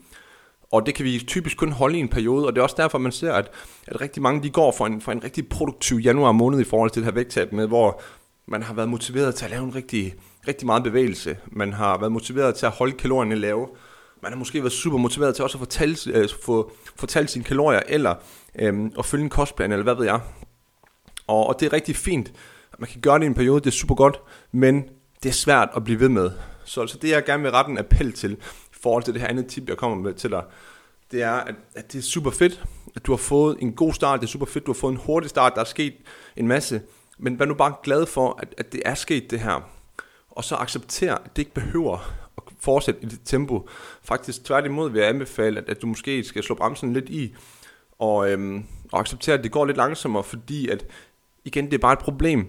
og 0.73 0.87
det 0.87 0.95
kan 0.95 1.04
vi 1.04 1.25
typisk 1.26 1.57
kun 1.57 1.73
holde 1.73 1.99
i 1.99 2.00
en 2.00 2.09
periode, 2.09 2.47
og 2.47 2.52
det 2.52 2.59
er 2.59 2.62
også 2.62 2.76
derfor, 2.78 2.99
man 2.99 3.12
ser, 3.12 3.33
at, 3.33 3.50
at 3.87 4.00
rigtig 4.00 4.23
mange 4.23 4.43
de 4.43 4.50
går 4.50 4.73
for 4.73 4.87
en, 4.87 5.00
for 5.00 5.12
en 5.12 5.25
rigtig 5.25 5.49
produktiv 5.49 5.97
januar 5.97 6.33
måned 6.33 6.61
i 6.61 6.64
forhold 6.64 6.90
til 6.90 7.02
det 7.02 7.07
her 7.07 7.14
vægttab 7.14 7.52
med, 7.52 7.66
hvor 7.66 8.02
man 8.47 8.62
har 8.62 8.75
været 8.75 8.88
motiveret 8.88 9.35
til 9.35 9.45
at 9.45 9.50
lave 9.50 9.64
en 9.64 9.75
rigtig, 9.75 10.14
rigtig 10.49 10.66
meget 10.66 10.83
bevægelse. 10.83 11.37
Man 11.47 11.73
har 11.73 11.99
været 11.99 12.12
motiveret 12.12 12.54
til 12.54 12.66
at 12.66 12.73
holde 12.73 12.93
kalorierne 12.93 13.35
lave. 13.35 13.69
Man 14.23 14.33
har 14.33 14.38
måske 14.38 14.61
været 14.61 14.73
super 14.73 14.99
motiveret 14.99 15.35
til 15.35 15.45
også 15.45 15.59
at 15.59 15.76
få 15.76 15.85
øh, 16.09 16.28
få, 16.43 16.73
fortælle 16.97 17.25
talt 17.25 17.31
sine 17.31 17.45
kalorier, 17.45 17.81
eller 17.88 18.14
øh, 18.59 18.90
at 18.99 19.04
følge 19.04 19.25
en 19.25 19.31
kostplan, 19.31 19.73
eller 19.73 19.83
hvad 19.83 19.95
ved 19.95 20.04
jeg. 20.04 20.21
Og, 21.26 21.47
og 21.47 21.61
det 21.61 21.66
er 21.66 21.73
rigtig 21.73 21.97
fint, 21.97 22.33
man 22.78 22.88
kan 22.88 23.00
gøre 23.00 23.19
det 23.19 23.25
i 23.25 23.26
en 23.26 23.35
periode, 23.35 23.61
det 23.61 23.66
er 23.66 23.71
super 23.71 23.95
godt, 23.95 24.21
men 24.52 24.85
det 25.23 25.28
er 25.28 25.33
svært 25.33 25.69
at 25.76 25.85
blive 25.85 26.00
ved 26.00 26.09
med. 26.09 26.31
Så 26.64 26.81
altså 26.81 26.99
det, 26.99 27.11
jeg 27.11 27.25
gerne 27.25 27.43
vil 27.43 27.52
rette 27.52 27.71
en 27.71 27.78
appel 27.78 28.12
til, 28.12 28.33
i 28.33 28.37
forhold 28.73 29.02
til 29.02 29.14
det 29.14 29.21
her 29.21 29.28
andet 29.28 29.47
tip, 29.47 29.69
jeg 29.69 29.76
kommer 29.76 29.97
med 29.97 30.14
til 30.14 30.31
dig, 30.31 30.45
det 31.11 31.23
er, 31.23 31.33
at, 31.33 31.54
at 31.75 31.93
det 31.93 31.99
er 31.99 32.02
super 32.02 32.31
fedt, 32.31 32.64
at 32.97 33.07
du 33.07 33.12
har 33.12 33.16
fået 33.16 33.57
en 33.61 33.73
god 33.73 33.93
start, 33.93 34.21
det 34.21 34.26
er 34.26 34.31
super 34.31 34.47
fedt, 34.47 34.66
du 34.66 34.73
har 34.73 34.78
fået 34.78 34.93
en 34.93 34.99
hurtig 34.99 35.31
start, 35.31 35.52
der 35.54 35.61
er 35.61 35.64
sket 35.64 35.95
en 36.37 36.49
masse, 36.49 36.83
men 37.19 37.38
vær 37.38 37.45
nu 37.45 37.54
bare 37.54 37.75
glad 37.83 38.07
for, 38.07 38.38
at, 38.43 38.54
at 38.59 38.73
det 38.73 38.83
er 38.85 38.95
sket 38.95 39.31
det 39.31 39.40
her, 39.40 39.71
og 40.31 40.45
så 40.45 40.57
acceptere, 40.57 41.25
at 41.25 41.37
det 41.37 41.43
ikke 41.43 41.54
behøver 41.54 42.14
at 42.37 42.43
fortsætte 42.61 43.02
i 43.02 43.07
det 43.07 43.21
tempo. 43.25 43.69
Faktisk 44.02 44.45
tværtimod 44.45 44.90
vil 44.90 45.00
jeg 45.00 45.09
anbefale, 45.09 45.61
at, 45.61 45.69
at 45.69 45.83
du 45.83 45.87
måske 45.87 46.25
skal 46.25 46.43
slå 46.43 46.54
bremsen 46.54 46.93
lidt 46.93 47.09
i, 47.09 47.35
og, 47.99 48.31
øhm, 48.31 48.64
og 48.93 49.00
acceptere, 49.00 49.38
at 49.38 49.45
det 49.45 49.52
går 49.52 49.64
lidt 49.64 49.76
langsommere, 49.76 50.25
fordi 50.25 50.69
at 50.69 50.87
igen, 51.45 51.64
det 51.64 51.75
er 51.75 51.78
bare 51.78 51.93
et 51.93 51.99
problem, 51.99 52.47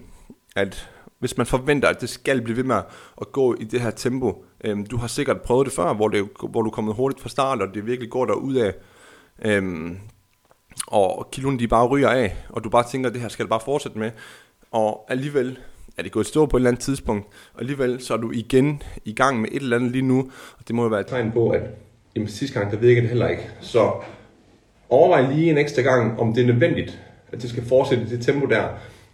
at 0.56 0.90
hvis 1.18 1.36
man 1.36 1.46
forventer, 1.46 1.88
at 1.88 2.00
det 2.00 2.08
skal 2.08 2.42
blive 2.42 2.56
ved 2.56 2.64
med 2.64 2.76
at 3.20 3.32
gå 3.32 3.54
i 3.54 3.64
det 3.64 3.80
her 3.80 3.90
tempo, 3.90 4.44
øhm, 4.64 4.86
du 4.86 4.96
har 4.96 5.06
sikkert 5.06 5.42
prøvet 5.42 5.64
det 5.64 5.74
før, 5.74 5.94
hvor, 5.94 6.08
det, 6.08 6.28
hvor 6.50 6.62
du 6.62 6.70
er 6.70 6.74
kommet 6.74 6.94
hurtigt 6.94 7.20
fra 7.20 7.28
start, 7.28 7.62
og 7.62 7.74
det 7.74 7.86
virkelig 7.86 8.10
går 8.10 8.24
der 8.24 8.34
ud 8.34 8.54
af, 8.54 8.74
øhm, 9.44 9.98
og 10.86 11.28
kiloen 11.32 11.58
de 11.58 11.68
bare 11.68 11.86
ryger 11.86 12.08
af, 12.08 12.36
og 12.48 12.64
du 12.64 12.68
bare 12.68 12.84
tænker, 12.90 13.08
at 13.08 13.14
det 13.14 13.22
her 13.22 13.28
skal 13.28 13.48
bare 13.48 13.60
fortsætte 13.64 13.98
med, 13.98 14.10
og 14.72 15.06
alligevel 15.08 15.58
er 15.96 16.02
det 16.02 16.12
gået 16.12 16.26
stå 16.26 16.46
på 16.46 16.56
et 16.56 16.60
eller 16.60 16.70
andet 16.70 16.82
tidspunkt, 16.82 17.26
og 17.54 17.60
alligevel 17.60 18.00
så 18.00 18.14
er 18.14 18.18
du 18.18 18.30
igen 18.30 18.82
i 19.04 19.14
gang 19.14 19.40
med 19.40 19.48
et 19.52 19.62
eller 19.62 19.76
andet 19.76 19.90
lige 19.90 20.02
nu, 20.02 20.30
og 20.58 20.68
det 20.68 20.74
må 20.74 20.82
jo 20.82 20.88
være 20.88 21.00
et 21.00 21.06
tegn 21.06 21.32
på, 21.32 21.50
at 21.50 21.62
jamen, 22.16 22.28
sidste 22.28 22.58
gang, 22.58 22.72
der 22.72 22.78
virkede 22.78 23.02
det 23.02 23.08
heller 23.08 23.28
ikke. 23.28 23.50
Så 23.60 23.92
overvej 24.88 25.32
lige 25.32 25.50
en 25.50 25.58
ekstra 25.58 25.82
gang, 25.82 26.20
om 26.20 26.34
det 26.34 26.42
er 26.42 26.46
nødvendigt, 26.46 27.00
at 27.32 27.42
det 27.42 27.50
skal 27.50 27.64
fortsætte 27.64 28.04
i 28.04 28.06
det 28.06 28.20
tempo 28.26 28.46
der, 28.46 28.68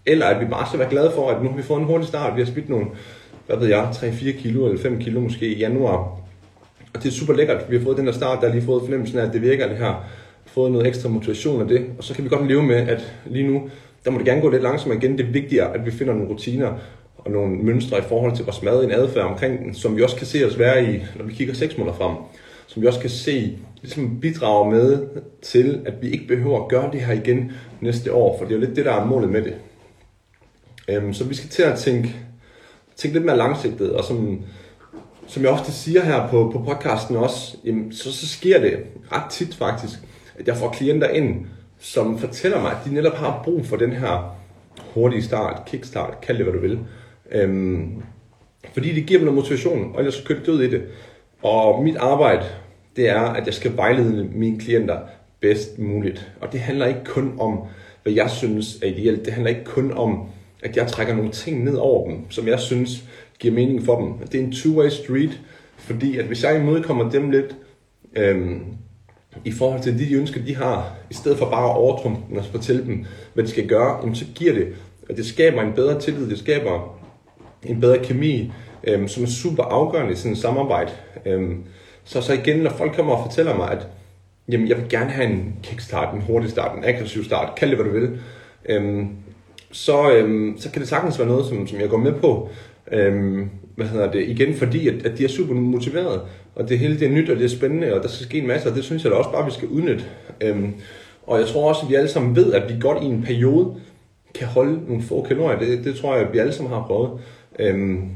eller 0.06 0.26
at 0.26 0.40
vi 0.40 0.50
bare 0.50 0.66
skal 0.66 0.78
være 0.78 0.90
glade 0.90 1.10
for, 1.14 1.30
at 1.30 1.42
nu 1.42 1.48
har 1.48 1.56
vi 1.56 1.62
fået 1.62 1.80
en 1.80 1.86
hurtig 1.86 2.08
start, 2.08 2.36
vi 2.36 2.40
har 2.40 2.46
spidt 2.46 2.68
nogle, 2.68 2.86
hvad 3.46 3.56
ved 3.56 3.68
jeg, 3.68 3.90
3-4 3.90 4.42
kilo 4.42 4.66
eller 4.66 4.82
5 4.82 4.98
kilo 4.98 5.20
måske 5.20 5.46
i 5.46 5.58
januar, 5.58 5.96
og 6.94 7.02
det 7.02 7.06
er 7.06 7.12
super 7.12 7.32
lækkert, 7.32 7.70
vi 7.70 7.76
har 7.76 7.84
fået 7.84 7.96
den 7.96 8.06
der 8.06 8.12
start, 8.12 8.40
der 8.40 8.46
har 8.46 8.54
lige 8.54 8.64
fået 8.64 8.82
fornemmelsen 8.82 9.18
af, 9.18 9.26
at 9.26 9.32
det 9.32 9.42
virker 9.42 9.68
det 9.68 9.76
her, 9.76 10.04
fået 10.46 10.72
noget 10.72 10.86
ekstra 10.86 11.08
motivation 11.08 11.60
af 11.62 11.68
det, 11.68 11.86
og 11.98 12.04
så 12.04 12.14
kan 12.14 12.24
vi 12.24 12.28
godt 12.28 12.48
leve 12.48 12.62
med, 12.62 12.76
at 12.76 13.14
lige 13.26 13.46
nu, 13.46 13.62
der 14.04 14.10
må 14.10 14.18
det 14.18 14.26
gerne 14.26 14.40
gå 14.40 14.50
lidt 14.50 14.62
langsommere 14.62 14.98
igen. 14.98 15.18
Det 15.18 15.26
er 15.26 15.30
vigtigere, 15.30 15.74
at 15.74 15.86
vi 15.86 15.90
finder 15.90 16.14
nogle 16.14 16.28
rutiner 16.28 16.72
og 17.18 17.30
nogle 17.30 17.56
mønstre 17.56 17.98
i 17.98 18.02
forhold 18.08 18.36
til 18.36 18.44
vores 18.44 18.62
mad, 18.62 18.84
en 18.84 18.92
adfærd 18.92 19.24
omkring 19.24 19.64
den, 19.64 19.74
som 19.74 19.96
vi 19.96 20.02
også 20.02 20.16
kan 20.16 20.26
se 20.26 20.46
os 20.46 20.58
være 20.58 20.84
i, 20.84 21.00
når 21.16 21.24
vi 21.24 21.32
kigger 21.32 21.54
6 21.54 21.78
måneder 21.78 21.96
frem. 21.96 22.16
Som 22.66 22.82
vi 22.82 22.86
også 22.86 23.00
kan 23.00 23.10
se, 23.10 23.58
ligesom 23.82 24.20
bidrager 24.20 24.70
med 24.70 25.06
til, 25.42 25.80
at 25.86 25.94
vi 26.02 26.10
ikke 26.10 26.26
behøver 26.26 26.62
at 26.62 26.68
gøre 26.68 26.90
det 26.92 27.00
her 27.00 27.14
igen 27.14 27.52
næste 27.80 28.12
år, 28.12 28.38
for 28.38 28.44
det 28.44 28.54
er 28.54 28.58
jo 28.58 28.64
lidt 28.64 28.76
det, 28.76 28.84
der 28.84 28.92
er 28.92 29.06
målet 29.06 29.30
med 29.30 29.42
det. 29.42 29.54
Øhm, 30.88 31.14
så 31.14 31.24
vi 31.24 31.34
skal 31.34 31.48
til 31.48 31.62
at 31.62 31.78
tænke, 31.78 32.16
tænke 32.96 33.14
lidt 33.14 33.26
mere 33.26 33.36
langsigtet, 33.36 33.92
og 33.92 34.04
som, 34.04 34.42
som 35.26 35.42
jeg 35.42 35.50
ofte 35.50 35.72
siger 35.72 36.04
her 36.04 36.28
på, 36.28 36.50
på 36.52 36.64
podcasten 36.64 37.16
også, 37.16 37.56
jamen, 37.64 37.92
så, 37.92 38.12
så 38.12 38.28
sker 38.28 38.60
det 38.60 38.78
ret 39.12 39.30
tit 39.30 39.54
faktisk, 39.54 39.98
at 40.38 40.48
jeg 40.48 40.56
får 40.56 40.70
klienter 40.70 41.08
ind, 41.08 41.46
som 41.78 42.18
fortæller 42.18 42.60
mig, 42.60 42.70
at 42.70 42.78
de 42.84 42.94
netop 42.94 43.14
har 43.14 43.40
brug 43.44 43.66
for 43.66 43.76
den 43.76 43.92
her 43.92 44.36
hurtige 44.94 45.22
start, 45.22 45.62
kickstart, 45.66 46.20
kald 46.20 46.36
det 46.36 46.46
hvad 46.46 46.54
du 46.54 46.60
vil. 46.60 46.78
Øhm, 47.30 48.02
fordi 48.72 48.94
det 48.94 49.06
giver 49.06 49.20
mig 49.20 49.24
noget 49.24 49.36
motivation, 49.36 49.92
og 49.94 49.98
ellers 49.98 50.14
så 50.14 50.24
kører 50.24 50.38
det 50.38 50.46
død 50.46 50.62
i 50.62 50.70
det. 50.70 50.82
Og 51.42 51.82
mit 51.82 51.96
arbejde, 51.96 52.44
det 52.96 53.08
er, 53.08 53.20
at 53.20 53.46
jeg 53.46 53.54
skal 53.54 53.76
vejlede 53.76 54.24
mine 54.24 54.60
klienter 54.60 54.98
bedst 55.40 55.78
muligt. 55.78 56.32
Og 56.40 56.52
det 56.52 56.60
handler 56.60 56.86
ikke 56.86 57.04
kun 57.04 57.34
om, 57.40 57.60
hvad 58.02 58.12
jeg 58.12 58.30
synes 58.30 58.78
er 58.82 58.86
ideelt. 58.86 59.24
Det 59.24 59.32
handler 59.32 59.50
ikke 59.50 59.64
kun 59.64 59.92
om, 59.92 60.28
at 60.62 60.76
jeg 60.76 60.86
trækker 60.86 61.14
nogle 61.14 61.30
ting 61.30 61.64
ned 61.64 61.74
over 61.74 62.10
dem, 62.10 62.30
som 62.30 62.48
jeg 62.48 62.60
synes 62.60 63.04
giver 63.38 63.54
mening 63.54 63.84
for 63.84 64.00
dem. 64.00 64.28
Det 64.28 64.40
er 64.40 64.44
en 64.44 64.52
two-way 64.52 64.88
street, 64.88 65.40
fordi 65.76 66.18
at 66.18 66.24
hvis 66.24 66.44
jeg 66.44 66.60
imødekommer 66.60 67.10
dem 67.10 67.30
lidt, 67.30 67.56
øhm, 68.16 68.60
i 69.44 69.52
forhold 69.52 69.82
til 69.82 69.98
de, 69.98 70.08
de 70.08 70.14
ønsker, 70.14 70.44
de 70.44 70.56
har, 70.56 70.96
i 71.10 71.14
stedet 71.14 71.38
for 71.38 71.50
bare 71.50 71.70
at 71.70 71.76
overtrumpe 71.76 72.20
dem 72.28 72.36
og 72.36 72.44
fortælle 72.44 72.84
dem, 72.84 73.04
hvad 73.34 73.44
de 73.44 73.50
skal 73.50 73.68
gøre, 73.68 74.00
jamen, 74.00 74.14
så 74.14 74.24
giver 74.34 74.52
det, 74.52 74.68
og 75.10 75.16
det 75.16 75.26
skaber 75.26 75.62
en 75.62 75.72
bedre 75.72 76.00
tillid, 76.00 76.30
det 76.30 76.38
skaber 76.38 76.98
en 77.62 77.80
bedre 77.80 78.04
kemi, 78.04 78.52
øhm, 78.84 79.08
som 79.08 79.22
er 79.22 79.26
super 79.26 79.62
afgørende 79.62 80.12
i 80.12 80.16
sådan 80.16 80.32
et 80.32 80.38
samarbejde. 80.38 80.90
Øhm, 81.26 81.64
så, 82.04 82.20
så 82.20 82.32
igen, 82.32 82.58
når 82.58 82.70
folk 82.70 82.94
kommer 82.94 83.14
og 83.14 83.26
fortæller 83.28 83.56
mig, 83.56 83.70
at 83.70 83.86
jamen, 84.48 84.68
jeg 84.68 84.76
vil 84.76 84.88
gerne 84.88 85.10
have 85.10 85.30
en 85.30 85.54
kickstart, 85.62 86.14
en 86.14 86.20
hurtig 86.20 86.50
start, 86.50 86.78
en 86.78 86.84
aggressiv 86.84 87.24
start, 87.24 87.54
kald 87.56 87.70
det 87.70 87.78
hvad 87.78 87.92
du 87.92 88.00
vil, 88.00 88.20
øhm, 88.68 89.08
så, 89.72 90.12
øhm, 90.12 90.54
så 90.58 90.70
kan 90.70 90.80
det 90.80 90.88
sagtens 90.88 91.18
være 91.18 91.28
noget, 91.28 91.46
som, 91.46 91.66
som 91.66 91.80
jeg 91.80 91.88
går 91.88 91.96
med 91.96 92.12
på. 92.12 92.48
Øhm, 92.92 93.50
hvad 93.76 93.86
hedder 93.86 94.10
det, 94.10 94.28
igen 94.28 94.54
fordi, 94.54 94.88
at, 94.88 95.06
at 95.06 95.18
de 95.18 95.24
er 95.24 95.28
super 95.28 95.54
motiverede, 95.54 96.20
og 96.54 96.68
det 96.68 96.78
hele 96.78 96.98
det 96.98 97.06
er 97.06 97.12
nyt, 97.12 97.30
og 97.30 97.36
det 97.36 97.44
er 97.44 97.48
spændende, 97.48 97.94
og 97.94 98.02
der 98.02 98.08
skal 98.08 98.26
ske 98.26 98.38
en 98.38 98.46
masse, 98.46 98.68
og 98.68 98.74
det 98.74 98.84
synes 98.84 99.04
jeg 99.04 99.12
da 99.12 99.16
også 99.16 99.30
bare, 99.30 99.44
vi 99.44 99.50
skal 99.50 99.68
udnytte. 99.68 100.04
Øhm, 100.40 100.74
og 101.26 101.38
jeg 101.38 101.46
tror 101.46 101.68
også, 101.68 101.80
at 101.84 101.90
vi 101.90 101.94
alle 101.94 102.08
sammen 102.08 102.36
ved, 102.36 102.52
at 102.52 102.68
vi 102.68 102.74
godt 102.80 103.02
i 103.02 103.06
en 103.06 103.22
periode 103.22 103.74
kan 104.34 104.46
holde 104.46 104.80
nogle 104.88 105.02
få 105.02 105.22
kalorier. 105.22 105.58
Det, 105.58 105.84
det 105.84 105.94
tror 105.94 106.14
jeg, 106.14 106.26
at 106.26 106.32
vi 106.32 106.38
alle 106.38 106.52
sammen 106.52 106.72
har 106.72 106.86
prøvet. 106.86 107.10
Øhm, 107.58 108.08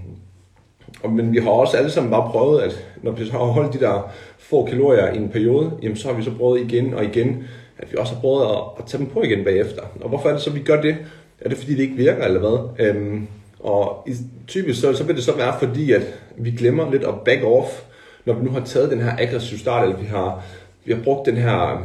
og, 1.02 1.12
men 1.12 1.32
vi 1.32 1.38
har 1.38 1.50
også 1.50 1.76
alle 1.76 1.90
sammen 1.90 2.10
bare 2.10 2.30
prøvet, 2.30 2.60
at 2.60 2.86
når 3.02 3.10
vi 3.10 3.24
har 3.24 3.38
holdt 3.38 3.72
de 3.72 3.80
der 3.80 4.12
få 4.38 4.64
kalorier 4.64 5.12
i 5.12 5.16
en 5.16 5.28
periode, 5.28 5.72
jamen 5.82 5.96
så 5.96 6.08
har 6.08 6.14
vi 6.14 6.22
så 6.22 6.30
prøvet 6.38 6.60
igen 6.60 6.94
og 6.94 7.04
igen, 7.04 7.44
at 7.78 7.92
vi 7.92 7.96
også 7.98 8.14
har 8.14 8.20
prøvet 8.20 8.44
at, 8.44 8.62
at 8.78 8.84
tage 8.86 8.98
dem 8.98 9.10
på 9.10 9.22
igen 9.22 9.44
bagefter. 9.44 9.82
Og 10.00 10.08
hvorfor 10.08 10.28
er 10.28 10.32
det 10.32 10.42
så, 10.42 10.50
at 10.50 10.56
vi 10.56 10.62
gør 10.62 10.82
det? 10.82 10.96
Er 11.40 11.48
det 11.48 11.58
fordi, 11.58 11.74
det 11.74 11.82
ikke 11.82 11.96
virker, 11.96 12.24
eller 12.24 12.40
hvad? 12.40 12.86
Øhm, 12.86 13.26
og 13.60 14.08
typisk 14.46 14.80
så, 14.80 14.92
så 14.92 15.04
vil 15.04 15.16
det 15.16 15.24
så 15.24 15.36
være 15.36 15.54
fordi, 15.58 15.92
at 15.92 16.02
vi 16.36 16.50
glemmer 16.50 16.90
lidt 16.90 17.04
at 17.04 17.14
back 17.24 17.44
off, 17.44 17.82
når 18.24 18.34
vi 18.34 18.44
nu 18.44 18.50
har 18.50 18.60
taget 18.60 18.90
den 18.90 19.00
her 19.00 19.12
aggressive 19.18 19.58
start, 19.58 19.82
eller 19.82 19.96
vi 19.96 20.06
har, 20.06 20.44
vi 20.84 20.92
har 20.92 21.02
brugt 21.02 21.26
den 21.26 21.36
her 21.36 21.72
øhm, 21.72 21.82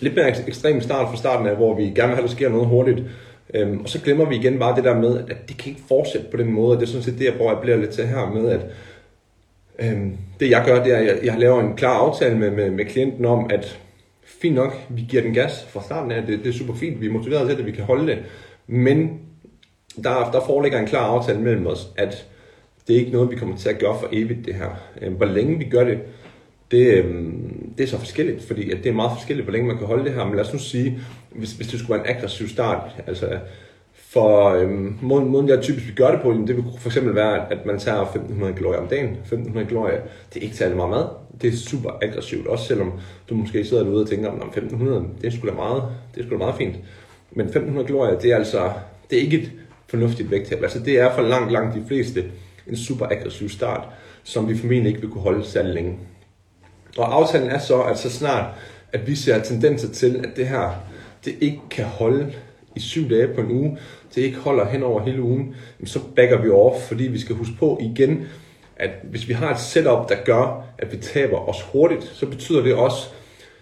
lidt 0.00 0.16
mere 0.16 0.46
ekstrem 0.46 0.80
start 0.80 1.08
fra 1.08 1.16
starten 1.16 1.46
af, 1.46 1.56
hvor 1.56 1.74
vi 1.74 1.82
gerne 1.82 1.94
vil 1.94 2.16
have, 2.16 2.18
at 2.18 2.22
der 2.22 2.36
sker 2.36 2.48
noget 2.48 2.66
hurtigt. 2.66 3.02
Øhm, 3.54 3.80
og 3.80 3.88
så 3.88 4.00
glemmer 4.00 4.24
vi 4.24 4.36
igen 4.36 4.58
bare 4.58 4.76
det 4.76 4.84
der 4.84 5.00
med, 5.00 5.18
at 5.18 5.48
det 5.48 5.58
kan 5.58 5.70
ikke 5.70 5.82
fortsætte 5.88 6.26
på 6.30 6.36
den 6.36 6.52
måde. 6.52 6.76
Det 6.76 6.82
er 6.82 6.86
sådan 6.86 7.02
set 7.02 7.18
det, 7.18 7.24
jeg 7.24 7.34
prøver 7.34 7.52
at 7.52 7.60
blive 7.60 7.80
lidt 7.80 7.90
til 7.90 8.06
her 8.06 8.30
med, 8.30 8.50
at 8.50 8.60
øhm, 9.78 10.16
det 10.40 10.50
jeg 10.50 10.62
gør, 10.66 10.84
det 10.84 10.92
er, 10.92 10.96
at 10.96 11.06
jeg, 11.06 11.18
jeg 11.24 11.38
laver 11.38 11.60
en 11.60 11.76
klar 11.76 11.94
aftale 11.94 12.38
med, 12.38 12.50
med, 12.50 12.70
med 12.70 12.84
klienten 12.84 13.24
om, 13.24 13.50
at 13.50 13.78
fint 14.28 14.54
nok, 14.54 14.72
vi 14.88 15.06
giver 15.08 15.22
den 15.22 15.34
gas 15.34 15.66
fra 15.68 15.82
starten 15.82 16.10
af, 16.10 16.26
det, 16.26 16.38
det 16.38 16.48
er 16.48 16.58
super 16.58 16.74
fint, 16.74 17.00
vi 17.00 17.06
er 17.06 17.12
motiveret 17.12 17.48
til 17.48 17.56
at 17.56 17.66
vi 17.66 17.72
kan 17.72 17.84
holde 17.84 18.06
det, 18.06 18.18
men 18.66 19.20
der, 19.96 20.30
der 20.30 20.40
foreligger 20.46 20.78
en 20.78 20.86
klar 20.86 21.06
aftale 21.06 21.40
mellem 21.40 21.66
os, 21.66 21.88
at 21.96 22.26
det 22.88 22.94
er 22.94 23.00
ikke 23.00 23.12
noget, 23.12 23.30
vi 23.30 23.36
kommer 23.36 23.56
til 23.56 23.68
at 23.68 23.78
gøre 23.78 24.00
for 24.00 24.08
evigt, 24.12 24.46
det 24.46 24.54
her. 24.54 24.70
Øhm, 25.02 25.14
hvor 25.14 25.26
længe 25.26 25.58
vi 25.58 25.64
gør 25.64 25.84
det, 25.84 25.98
det, 26.70 26.86
øhm, 26.94 27.72
det 27.78 27.84
er 27.84 27.88
så 27.88 27.98
forskelligt, 27.98 28.42
fordi 28.42 28.70
at 28.70 28.78
det 28.78 28.86
er 28.86 28.94
meget 28.94 29.12
forskelligt, 29.18 29.44
hvor 29.44 29.52
længe 29.52 29.68
man 29.68 29.78
kan 29.78 29.86
holde 29.86 30.04
det 30.04 30.14
her. 30.14 30.24
Men 30.24 30.36
lad 30.36 30.44
os 30.44 30.52
nu 30.52 30.58
sige, 30.58 31.00
hvis, 31.30 31.52
hvis 31.52 31.66
det 31.68 31.80
skulle 31.80 31.98
være 31.98 32.10
en 32.10 32.16
aggressiv 32.16 32.48
start, 32.48 32.90
altså 33.06 33.38
for 34.12 34.50
øhm, 34.50 34.98
måden, 35.02 35.28
måden, 35.28 35.48
jeg 35.48 35.62
typisk 35.62 35.86
vil 35.86 35.94
gøre 35.94 36.12
det 36.12 36.20
på, 36.22 36.32
det 36.32 36.56
vil 36.56 36.64
for 36.78 36.88
eksempel 36.88 37.14
være, 37.14 37.52
at 37.52 37.66
man 37.66 37.78
tager 37.78 38.00
1500 38.00 38.54
kalorier 38.54 38.80
om 38.80 38.88
dagen. 38.88 39.08
1500 39.10 39.66
kalorier, 39.66 40.00
det 40.34 40.40
er 40.40 40.44
ikke 40.44 40.56
særlig 40.56 40.76
meget 40.76 40.90
mad. 40.90 41.04
Det 41.42 41.52
er 41.52 41.56
super 41.56 41.90
aggressivt, 42.02 42.46
også 42.46 42.64
selvom 42.64 42.92
du 43.30 43.34
måske 43.34 43.64
sidder 43.64 43.84
derude 43.84 44.02
og 44.02 44.08
tænker, 44.08 44.30
at 44.30 44.46
1500, 44.46 45.04
det 45.20 45.26
er 45.26 45.36
sgu 45.36 45.48
da 45.48 45.52
meget, 45.52 45.82
det 46.14 46.20
er 46.20 46.26
sgu 46.26 46.32
da 46.32 46.38
meget 46.38 46.54
fint. 46.54 46.76
Men 47.32 47.46
1500 47.46 47.86
kalorier, 47.86 48.18
det 48.18 48.32
er 48.32 48.36
altså, 48.36 48.70
det 49.10 49.18
er 49.18 49.22
ikke 49.22 49.38
et 49.38 49.52
fornuftigt 49.88 50.30
vægttab. 50.30 50.62
Altså 50.62 50.78
det 50.78 51.00
er 51.00 51.14
for 51.14 51.22
langt, 51.22 51.52
langt 51.52 51.74
de 51.74 51.84
fleste 51.88 52.24
en 52.66 52.76
super 52.76 53.06
aggressiv 53.06 53.48
start, 53.48 53.88
som 54.22 54.48
vi 54.48 54.58
formentlig 54.58 54.88
ikke 54.88 55.00
vil 55.00 55.10
kunne 55.10 55.22
holde 55.22 55.44
særlig 55.44 55.74
længe. 55.74 55.98
Og 56.98 57.14
aftalen 57.14 57.48
er 57.48 57.58
så, 57.58 57.82
at 57.82 57.98
så 57.98 58.10
snart, 58.10 58.54
at 58.92 59.06
vi 59.06 59.14
ser 59.14 59.42
tendenser 59.42 59.92
til, 59.92 60.16
at 60.16 60.36
det 60.36 60.46
her, 60.46 60.70
det 61.24 61.34
ikke 61.40 61.60
kan 61.70 61.84
holde 61.84 62.32
i 62.78 62.80
syv 62.80 63.10
dage 63.10 63.28
på 63.28 63.40
en 63.40 63.50
uge, 63.50 63.78
det 64.14 64.22
ikke 64.22 64.38
holder 64.38 64.68
hen 64.68 64.82
over 64.82 65.02
hele 65.02 65.22
ugen, 65.22 65.54
så 65.84 66.00
backer 66.16 66.42
vi 66.42 66.48
off, 66.48 66.88
fordi 66.88 67.04
vi 67.04 67.18
skal 67.18 67.36
huske 67.36 67.54
på 67.58 67.78
igen, 67.80 68.26
at 68.76 68.90
hvis 69.10 69.28
vi 69.28 69.32
har 69.32 69.50
et 69.50 69.60
setup, 69.60 70.08
der 70.08 70.16
gør, 70.24 70.64
at 70.78 70.92
vi 70.92 70.96
taber 70.96 71.48
os 71.48 71.62
hurtigt, 71.72 72.04
så 72.14 72.26
betyder 72.26 72.62
det 72.62 72.74
også, 72.74 73.08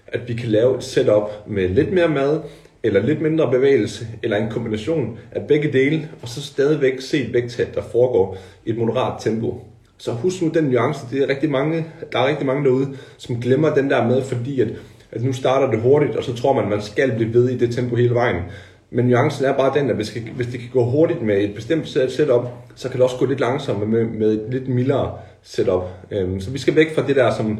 at 0.06 0.28
vi 0.28 0.34
kan 0.34 0.48
lave 0.48 0.76
et 0.76 0.84
setup 0.84 1.30
med 1.46 1.68
lidt 1.68 1.92
mere 1.92 2.08
mad, 2.08 2.40
eller 2.82 3.02
lidt 3.02 3.20
mindre 3.20 3.50
bevægelse, 3.50 4.06
eller 4.22 4.36
en 4.36 4.50
kombination 4.50 5.18
af 5.32 5.46
begge 5.46 5.72
dele, 5.72 6.08
og 6.22 6.28
så 6.28 6.42
stadigvæk 6.42 7.00
se 7.00 7.18
et 7.22 7.32
vægttab, 7.32 7.74
der 7.74 7.82
foregår 7.82 8.38
i 8.64 8.70
et 8.70 8.78
moderat 8.78 9.20
tempo. 9.20 9.64
Så 9.98 10.12
husk 10.12 10.42
nu 10.42 10.48
den 10.48 10.64
nuance, 10.64 11.00
det 11.10 11.22
er 11.22 11.28
rigtig 11.28 11.50
mange, 11.50 11.86
der 12.12 12.18
er 12.18 12.28
rigtig 12.28 12.46
mange 12.46 12.64
derude, 12.64 12.96
som 13.16 13.40
glemmer 13.40 13.74
den 13.74 13.90
der 13.90 14.08
med, 14.08 14.22
fordi 14.22 14.60
at, 14.60 14.68
at 15.12 15.22
nu 15.22 15.32
starter 15.32 15.70
det 15.70 15.80
hurtigt, 15.80 16.16
og 16.16 16.24
så 16.24 16.34
tror 16.34 16.52
man, 16.52 16.64
at 16.64 16.70
man 16.70 16.82
skal 16.82 17.12
blive 17.16 17.34
ved 17.34 17.48
i 17.48 17.58
det 17.58 17.74
tempo 17.74 17.96
hele 17.96 18.14
vejen. 18.14 18.42
Men 18.90 19.04
nuancen 19.04 19.44
er 19.44 19.56
bare 19.56 19.78
den, 19.78 19.90
at 19.90 19.96
hvis, 19.96 20.10
hvis 20.10 20.46
det 20.46 20.60
kan 20.60 20.68
gå 20.72 20.84
hurtigt 20.84 21.22
med 21.22 21.38
et 21.38 21.54
bestemt 21.54 21.88
setup, 21.88 22.48
så 22.74 22.88
kan 22.88 22.96
det 22.96 23.04
også 23.04 23.16
gå 23.18 23.26
lidt 23.26 23.40
langsommere 23.40 23.88
med, 23.88 24.04
med 24.04 24.32
et 24.32 24.46
lidt 24.50 24.68
mildere 24.68 25.18
setup. 25.42 25.82
Øhm, 26.10 26.40
så 26.40 26.50
vi 26.50 26.58
skal 26.58 26.76
væk 26.76 26.94
fra 26.94 27.06
det 27.06 27.16
der, 27.16 27.34
som, 27.34 27.58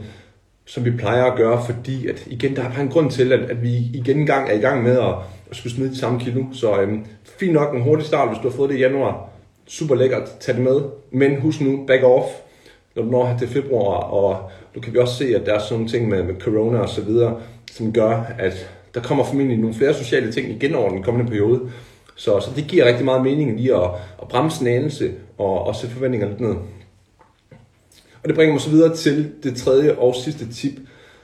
som 0.64 0.84
vi 0.84 0.90
plejer 0.90 1.24
at 1.24 1.36
gøre, 1.36 1.64
fordi 1.64 2.08
at 2.08 2.26
igen, 2.26 2.56
der 2.56 2.62
er 2.62 2.70
bare 2.70 2.82
en 2.82 2.88
grund 2.88 3.10
til, 3.10 3.32
at, 3.32 3.40
at 3.40 3.62
vi 3.62 3.76
igen 3.94 4.18
en 4.18 4.26
gang 4.26 4.50
er 4.50 4.54
i 4.54 4.60
gang 4.60 4.82
med 4.82 4.98
at, 4.98 5.14
at 5.50 5.56
skulle 5.56 5.74
smide 5.74 5.90
de 5.90 5.98
samme 5.98 6.20
kilo. 6.20 6.44
Så 6.52 6.80
øhm, 6.80 7.04
fint 7.24 7.52
nok 7.52 7.74
en 7.74 7.82
hurtig 7.82 8.06
start, 8.06 8.28
hvis 8.28 8.38
du 8.42 8.48
har 8.48 8.56
fået 8.56 8.70
det 8.70 8.76
i 8.76 8.80
januar. 8.80 9.28
Super 9.66 9.94
lækkert, 9.94 10.36
tag 10.40 10.54
det 10.54 10.64
med. 10.64 10.80
Men 11.10 11.40
husk 11.40 11.60
nu, 11.60 11.84
back 11.86 12.02
off, 12.02 12.26
når 12.96 13.02
du 13.02 13.10
når 13.10 13.36
til 13.38 13.48
februar, 13.48 13.96
og 13.96 14.50
nu 14.74 14.80
kan 14.80 14.92
vi 14.92 14.98
også 14.98 15.14
se, 15.14 15.36
at 15.36 15.46
der 15.46 15.54
er 15.54 15.58
sådan 15.58 15.74
nogle 15.74 15.90
ting 15.90 16.08
med, 16.08 16.22
med 16.22 16.34
corona 16.40 16.78
og 16.78 16.88
så 16.88 17.02
videre, 17.02 17.40
som 17.72 17.92
gør, 17.92 18.24
at 18.38 18.70
der 18.96 19.02
kommer 19.02 19.24
formentlig 19.24 19.58
nogle 19.58 19.74
flere 19.74 19.94
sociale 19.94 20.32
ting 20.32 20.50
igen 20.50 20.74
over 20.74 20.90
den 20.90 21.02
kommende 21.02 21.30
periode. 21.30 21.60
Så, 22.14 22.40
så 22.40 22.50
det 22.56 22.64
giver 22.68 22.84
rigtig 22.84 23.04
meget 23.04 23.22
mening 23.22 23.56
lige 23.56 23.74
at, 23.74 23.90
at 24.22 24.28
bremse 24.28 24.60
en 24.60 24.66
anelse 24.66 25.12
og, 25.38 25.66
og 25.66 25.76
sætte 25.76 25.94
forventningerne 25.94 26.32
lidt 26.32 26.40
ned. 26.40 26.56
Og 28.22 28.28
det 28.28 28.34
bringer 28.34 28.52
mig 28.52 28.60
så 28.60 28.70
videre 28.70 28.96
til 28.96 29.32
det 29.42 29.56
tredje 29.56 29.94
og 29.94 30.14
sidste 30.14 30.52
tip, 30.52 30.72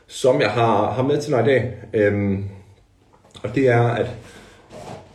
som 0.06 0.40
jeg 0.40 0.50
har, 0.50 0.92
har 0.92 1.02
med 1.02 1.20
til 1.20 1.32
dig 1.32 1.42
i 1.42 1.46
dag. 1.46 1.74
Øhm, 1.94 2.44
og 3.42 3.54
det 3.54 3.68
er, 3.68 3.82
at 3.82 4.06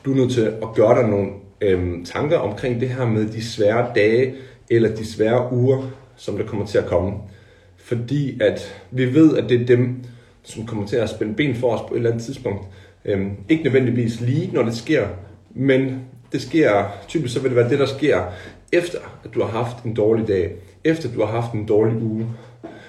du 0.06 0.12
er 0.12 0.16
nødt 0.16 0.32
til 0.32 0.42
at 0.42 0.68
gøre 0.76 1.02
dig 1.02 1.10
nogle 1.10 1.30
øhm, 1.62 2.06
tanker 2.06 2.38
omkring 2.38 2.82
det 2.82 2.90
her 2.90 3.06
med 3.06 3.28
de 3.28 3.44
svære 3.44 3.92
dage 3.96 4.36
eller 4.70 4.96
de 4.96 5.06
svære 5.06 5.54
uger, 5.54 5.90
som 6.16 6.38
der 6.38 6.46
kommer 6.46 6.66
til 6.66 6.78
at 6.78 6.86
komme. 6.86 7.14
Fordi 7.78 8.42
at 8.42 8.82
vi 8.92 9.14
ved, 9.14 9.38
at 9.38 9.50
det 9.50 9.62
er 9.62 9.66
dem, 9.66 10.04
som 10.48 10.66
kommer 10.66 10.88
til 10.88 10.96
at 10.96 11.10
spænde 11.10 11.34
ben 11.34 11.56
for 11.56 11.76
os 11.76 11.82
på 11.88 11.94
et 11.94 11.98
eller 11.98 12.10
andet 12.10 12.26
tidspunkt. 12.26 12.66
Øhm, 13.06 13.32
ikke 13.50 13.64
nødvendigvis 13.64 14.22
lige, 14.22 14.50
når 14.54 14.64
det 14.64 14.76
sker, 14.76 15.08
men 15.50 16.02
det 16.32 16.42
sker, 16.42 16.84
typisk 17.08 17.34
så 17.34 17.40
vil 17.40 17.50
det 17.50 17.56
være 17.56 17.70
det, 17.70 17.80
der 17.80 17.86
sker 17.86 18.24
efter, 18.72 19.00
at 19.24 19.34
du 19.34 19.42
har 19.42 19.64
haft 19.64 19.84
en 19.84 19.94
dårlig 19.94 20.28
dag, 20.28 20.52
efter 20.84 21.10
du 21.14 21.20
har 21.20 21.42
haft 21.42 21.54
en 21.54 21.66
dårlig 21.66 22.04
uge. 22.04 22.28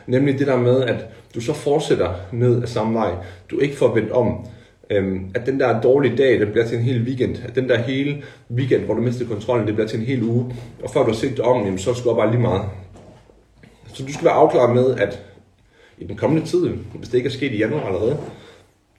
Nemlig 0.07 0.39
det 0.39 0.47
der 0.47 0.57
med, 0.57 0.83
at 0.83 1.07
du 1.35 1.41
så 1.41 1.53
fortsætter 1.53 2.15
ned 2.33 2.63
af 2.63 2.69
samme 2.69 2.95
vej. 2.95 3.11
Du 3.51 3.59
ikke 3.59 3.77
får 3.77 3.95
vendt 3.95 4.13
om. 4.13 4.47
Øhm, 4.91 5.31
at 5.35 5.47
den 5.47 5.61
der 5.61 5.81
dårlige 5.81 6.17
dag, 6.17 6.41
det 6.41 6.53
bliver 6.53 6.67
til 6.67 6.79
en 6.79 6.85
hel 6.85 7.03
weekend. 7.03 7.37
At 7.45 7.55
den 7.55 7.69
der 7.69 7.79
hele 7.79 8.23
weekend, 8.51 8.83
hvor 8.83 8.95
du 8.95 9.01
mister 9.01 9.27
kontrollen, 9.27 9.67
det 9.67 9.75
bliver 9.75 9.89
til 9.89 10.01
en 10.01 10.07
hel 10.07 10.23
uge. 10.23 10.55
Og 10.83 10.91
før 10.91 11.01
du 11.01 11.07
har 11.07 11.15
set 11.15 11.31
det 11.31 11.41
om, 11.41 11.65
jamen, 11.65 11.79
så 11.79 11.95
skal 11.95 12.11
du 12.11 12.17
bare 12.17 12.31
lige 12.31 12.41
meget. 12.41 12.63
Så 13.95 14.05
du 14.05 14.13
skal 14.13 14.25
være 14.25 14.35
afklaret 14.35 14.75
med, 14.75 14.95
at 14.95 15.23
i 16.01 16.05
den 16.05 16.17
kommende 16.17 16.47
tid, 16.47 16.69
hvis 16.95 17.09
det 17.09 17.15
ikke 17.15 17.27
er 17.27 17.33
sket 17.33 17.53
i 17.53 17.59
januar 17.59 17.87
allerede, 17.87 18.19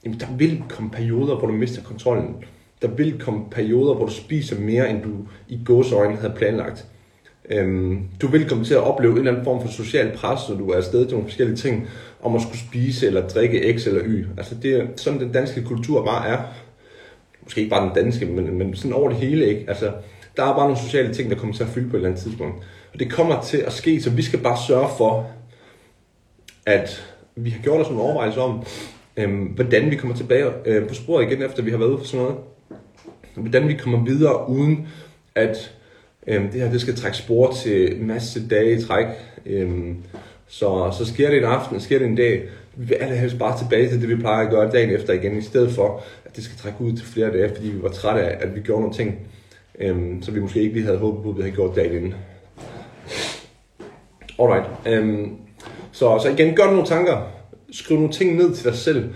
jamen, 0.06 0.20
der 0.20 0.28
vil 0.38 0.64
komme 0.70 0.90
perioder, 0.90 1.36
hvor 1.36 1.48
du 1.48 1.54
mister 1.54 1.84
kontrollen. 1.84 2.36
Der 2.82 2.88
vil 2.88 3.20
komme 3.20 3.46
perioder, 3.52 3.94
hvor 3.94 4.06
du 4.06 4.12
spiser 4.12 4.60
mere, 4.60 4.90
end 4.90 5.04
du 5.04 5.10
i 5.48 5.60
gåsøjne 5.66 6.16
havde 6.16 6.34
planlagt. 6.38 6.86
Øhm, 7.50 8.04
du 8.22 8.28
vil 8.28 8.50
komme 8.50 8.66
til 8.66 8.74
at 8.74 8.80
opleve 8.80 9.12
en 9.12 9.18
eller 9.18 9.32
anden 9.32 9.44
form 9.44 9.62
for 9.62 9.68
social 9.68 10.12
pres, 10.16 10.50
når 10.50 10.56
du 10.56 10.70
er 10.70 10.78
afsted 10.78 11.06
til 11.06 11.12
nogle 11.12 11.28
forskellige 11.28 11.58
ting, 11.58 11.88
om 12.22 12.36
at 12.36 12.42
skulle 12.42 12.60
spise 12.60 13.08
eller 13.08 13.28
drikke 13.28 13.80
X 13.80 13.88
eller 13.88 14.02
Y. 14.06 14.26
Altså 14.38 14.56
det 14.56 14.72
er 14.80 14.86
sådan, 14.96 15.20
den 15.20 15.32
danske 15.32 15.64
kultur 15.64 16.06
bare 16.06 16.28
er. 16.28 16.38
Måske 17.44 17.62
ikke 17.62 17.70
bare 17.70 17.86
den 17.86 17.96
danske, 17.96 18.26
men, 18.26 18.58
men 18.58 18.76
sådan 18.76 18.94
over 18.94 19.10
det 19.10 19.18
hele, 19.18 19.46
ikke? 19.46 19.66
Altså, 19.68 19.92
der 20.38 20.44
er 20.44 20.54
bare 20.54 20.66
nogle 20.66 20.78
sociale 20.78 21.14
ting, 21.14 21.30
der 21.30 21.36
kommer 21.36 21.56
til 21.56 21.64
at 21.64 21.70
fylde 21.70 21.90
på 21.90 21.96
et 21.96 22.00
eller 22.00 22.10
andet 22.10 22.24
tidspunkt. 22.24 22.56
Og 22.94 23.00
det 23.00 23.12
kommer 23.12 23.42
til 23.42 23.58
at 23.58 23.74
ske, 23.74 24.02
så 24.02 24.10
vi 24.10 24.22
skal 24.22 24.40
bare 24.40 24.58
sørge 24.68 24.88
for, 24.98 25.28
at 26.66 27.14
vi 27.36 27.50
har 27.50 27.62
gjort 27.62 27.82
os 27.82 27.90
nogle 27.90 28.04
overvejelser 28.04 28.42
om, 28.42 28.64
øh, 29.18 29.42
hvordan 29.56 29.92
vi 29.92 29.96
kommer 29.96 30.16
tilbage 30.16 30.46
øh, 30.66 30.88
på 30.88 30.94
sporet 30.94 31.32
igen, 31.32 31.44
efter 31.44 31.64
vi 31.64 31.72
har 31.72 31.78
været 31.78 31.90
ude 31.90 31.98
for 31.98 32.06
sådan 32.06 32.26
noget. 32.26 32.38
Hvordan 33.36 33.68
vi 33.68 33.74
kommer 33.74 34.06
videre, 34.06 34.50
uden 34.50 34.88
at 35.36 35.76
øh, 36.28 36.54
det 36.54 36.62
her 36.62 36.72
det 36.72 36.82
skal 36.82 36.96
trække 36.96 37.18
spor 37.18 37.52
til 37.52 38.00
en 38.02 38.08
masse 38.08 38.48
dage 38.48 38.78
i 38.78 38.82
træk. 38.82 39.06
Øh, 39.46 39.96
så, 40.48 40.96
så 40.98 41.06
sker 41.06 41.30
det 41.30 41.38
en 41.38 41.44
aften, 41.44 41.80
sker 41.80 42.00
det 42.00 42.08
en 42.08 42.16
dag, 42.16 42.44
vi 42.76 42.86
vil 42.86 42.96
allerhelst 42.96 43.40
bare 43.40 43.58
tilbage 43.58 43.90
til 43.90 44.02
det, 44.02 44.10
vi 44.10 44.16
plejer 44.16 44.46
at 44.46 44.52
gøre 44.52 44.72
dagen 44.72 44.90
efter 44.90 45.14
igen, 45.14 45.38
i 45.38 45.42
stedet 45.42 45.72
for, 45.72 46.04
at 46.26 46.36
det 46.36 46.44
skal 46.44 46.58
trække 46.58 46.82
ud 46.82 46.94
til 46.94 47.06
flere 47.06 47.32
dage, 47.34 47.50
fordi 47.56 47.70
vi 47.70 47.84
var 47.84 47.90
trætte 47.90 48.22
af, 48.22 48.48
at 48.48 48.56
vi 48.56 48.62
gjorde 48.62 48.82
nogle 48.82 48.96
ting, 48.96 49.20
øhm, 49.80 50.22
så 50.22 50.32
vi 50.32 50.40
måske 50.40 50.62
ikke 50.62 50.74
lige 50.74 50.86
havde 50.86 50.98
håbet 50.98 51.24
på, 51.24 51.30
at 51.30 51.38
vi 51.38 51.42
havde 51.42 51.56
gjort 51.56 51.76
dagen 51.76 51.94
inden. 51.94 52.16
Alright. 54.40 54.66
Øhm, 54.86 55.38
så, 55.92 56.20
så 56.24 56.30
igen, 56.30 56.56
gør 56.56 56.66
nogle 56.66 56.86
tanker. 56.86 57.18
Skriv 57.72 57.98
nogle 57.98 58.14
ting 58.14 58.36
ned 58.36 58.56
til 58.56 58.66
dig 58.66 58.76
selv, 58.76 59.10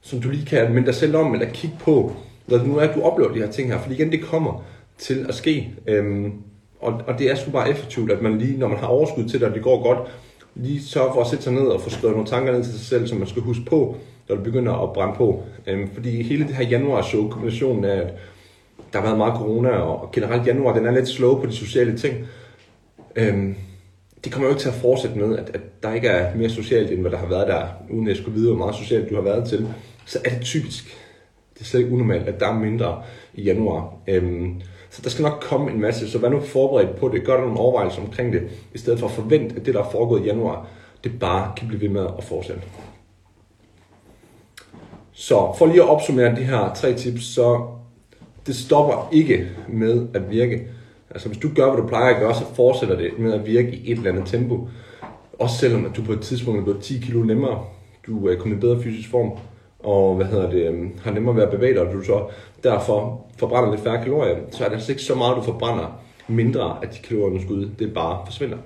som 0.00 0.20
du 0.20 0.30
lige 0.30 0.46
kan 0.46 0.72
minde 0.72 0.86
dig 0.86 0.94
selv 0.94 1.16
om, 1.16 1.34
eller 1.34 1.50
kigge 1.52 1.76
på, 1.80 2.12
når 2.46 2.58
det 2.58 2.66
nu 2.66 2.76
er, 2.76 2.88
at 2.88 2.94
du 2.94 3.02
oplever 3.02 3.32
de 3.32 3.38
her 3.38 3.50
ting 3.50 3.72
her. 3.72 3.80
Fordi 3.80 3.94
igen, 3.94 4.12
det 4.12 4.22
kommer 4.22 4.64
til 4.98 5.26
at 5.28 5.34
ske. 5.34 5.70
Øhm, 5.86 6.32
og, 6.80 7.00
og 7.06 7.18
det 7.18 7.30
er 7.30 7.34
sgu 7.34 7.50
bare 7.50 7.70
effektivt, 7.70 8.12
at 8.12 8.22
man 8.22 8.38
lige, 8.38 8.58
når 8.58 8.68
man 8.68 8.78
har 8.78 8.86
overskud 8.86 9.28
til 9.28 9.40
det, 9.40 9.48
og 9.48 9.54
det 9.54 9.62
går 9.62 9.82
godt, 9.82 9.98
lige 10.54 10.82
sørge 10.82 11.12
for 11.14 11.20
at 11.20 11.26
sætte 11.26 11.44
sig 11.44 11.52
ned 11.52 11.62
og 11.62 11.80
få 11.80 11.90
skrevet 11.90 12.16
nogle 12.16 12.28
tanker 12.28 12.52
ned 12.52 12.64
til 12.64 12.72
sig 12.72 12.80
selv, 12.80 13.06
som 13.06 13.18
man 13.18 13.28
skal 13.28 13.42
huske 13.42 13.64
på, 13.64 13.96
når 14.28 14.34
det 14.34 14.44
begynder 14.44 14.72
at 14.72 14.92
brænde 14.92 15.14
på. 15.16 15.42
Øhm, 15.66 15.90
fordi 15.94 16.22
hele 16.22 16.46
det 16.46 16.54
her 16.54 16.64
januar-show, 16.64 17.28
kombinationen 17.28 17.84
af, 17.84 17.96
at 17.96 18.14
der 18.92 18.98
har 18.98 19.06
været 19.06 19.18
meget 19.18 19.34
corona, 19.38 19.70
og 19.70 20.12
generelt 20.12 20.46
januar, 20.46 20.74
den 20.74 20.86
er 20.86 20.90
lidt 20.90 21.08
slow 21.08 21.40
på 21.40 21.46
de 21.46 21.52
sociale 21.52 21.98
ting. 21.98 22.26
Øhm, 23.16 23.54
det 24.24 24.32
kommer 24.32 24.48
jo 24.48 24.54
ikke 24.54 24.62
til 24.62 24.68
at 24.68 24.74
fortsætte 24.74 25.18
med, 25.18 25.38
at, 25.38 25.50
at 25.54 25.82
der 25.82 25.92
ikke 25.92 26.08
er 26.08 26.36
mere 26.36 26.50
socialt, 26.50 26.90
end 26.90 27.00
hvad 27.00 27.10
der 27.10 27.16
har 27.16 27.26
været 27.26 27.48
der, 27.48 27.66
uden 27.90 28.06
at 28.06 28.08
jeg 28.08 28.16
skulle 28.16 28.34
vide, 28.34 28.48
hvor 28.48 28.58
meget 28.58 28.74
socialt 28.74 29.10
du 29.10 29.14
har 29.14 29.22
været 29.22 29.48
til. 29.48 29.68
Så 30.06 30.18
er 30.24 30.30
det 30.30 30.40
typisk, 30.40 30.84
det 31.54 31.60
er 31.60 31.64
slet 31.64 31.80
ikke 31.80 31.92
unormalt, 31.92 32.28
at 32.28 32.40
der 32.40 32.48
er 32.48 32.58
mindre 32.58 33.02
i 33.34 33.42
januar. 33.42 33.94
Øhm, 34.06 34.60
så 34.90 35.02
der 35.02 35.10
skal 35.10 35.22
nok 35.22 35.40
komme 35.40 35.70
en 35.70 35.80
masse, 35.80 36.10
så 36.10 36.18
vær 36.18 36.28
nu 36.28 36.40
forberedt 36.40 36.96
på 36.96 37.08
det. 37.08 37.24
Gør 37.24 37.36
dig 37.36 37.44
nogle 37.44 37.60
overvejelser 37.60 38.00
omkring 38.00 38.32
det, 38.32 38.42
i 38.74 38.78
stedet 38.78 38.98
for 38.98 39.06
at 39.06 39.12
forvente, 39.12 39.56
at 39.56 39.66
det, 39.66 39.74
der 39.74 39.80
er 39.80 39.90
foregået 39.90 40.22
i 40.22 40.26
januar, 40.26 40.66
det 41.04 41.18
bare 41.20 41.52
kan 41.56 41.68
blive 41.68 41.80
ved 41.80 41.88
med 41.88 42.06
at 42.18 42.24
fortsætte. 42.24 42.62
Så 45.12 45.54
for 45.58 45.66
lige 45.66 45.82
at 45.82 45.88
opsummere 45.88 46.36
de 46.36 46.44
her 46.44 46.74
tre 46.74 46.94
tips, 46.94 47.24
så 47.24 47.66
det 48.46 48.56
stopper 48.56 49.08
ikke 49.12 49.48
med 49.68 50.06
at 50.14 50.30
virke. 50.30 50.66
Altså 51.10 51.28
hvis 51.28 51.38
du 51.38 51.48
gør, 51.54 51.70
hvad 51.70 51.82
du 51.82 51.88
plejer 51.88 52.14
at 52.14 52.20
gøre, 52.20 52.34
så 52.34 52.44
fortsætter 52.54 52.96
det 52.96 53.18
med 53.18 53.32
at 53.32 53.46
virke 53.46 53.70
i 53.72 53.92
et 53.92 53.98
eller 53.98 54.10
andet 54.10 54.26
tempo. 54.26 54.68
Også 55.38 55.56
selvom 55.56 55.86
at 55.86 55.96
du 55.96 56.02
på 56.02 56.12
et 56.12 56.20
tidspunkt 56.20 56.60
er 56.60 56.64
blevet 56.64 56.82
10 56.82 56.98
kilo 56.98 57.22
nemmere, 57.22 57.64
du 58.06 58.28
er 58.28 58.36
kommet 58.36 58.56
i 58.56 58.60
bedre 58.60 58.82
fysisk 58.82 59.10
form, 59.10 59.30
og 59.78 60.16
hvad 60.16 60.26
hedder 60.26 60.50
det, 60.50 60.66
øhm, 60.68 60.98
har 61.02 61.10
nemmere 61.10 61.36
ved 61.36 61.42
at 61.42 61.50
bevæge 61.50 61.74
dig, 61.74 61.82
og 61.82 61.92
du 61.92 62.02
så 62.02 62.28
derfor 62.62 63.26
forbrænder 63.38 63.70
lidt 63.70 63.82
færre 63.82 64.02
kalorier, 64.02 64.36
så 64.50 64.64
er 64.64 64.68
det 64.68 64.74
altså 64.74 64.92
ikke 64.92 65.02
så 65.02 65.14
meget, 65.14 65.36
du 65.36 65.42
forbrænder 65.42 66.00
mindre 66.28 66.76
af 66.82 66.88
de 66.88 66.98
kalorier, 66.98 67.38
du 67.38 67.42
skal 67.42 67.54
ud. 67.54 67.70
Det 67.78 67.94
bare 67.94 68.22
forsvinder. 68.26 68.56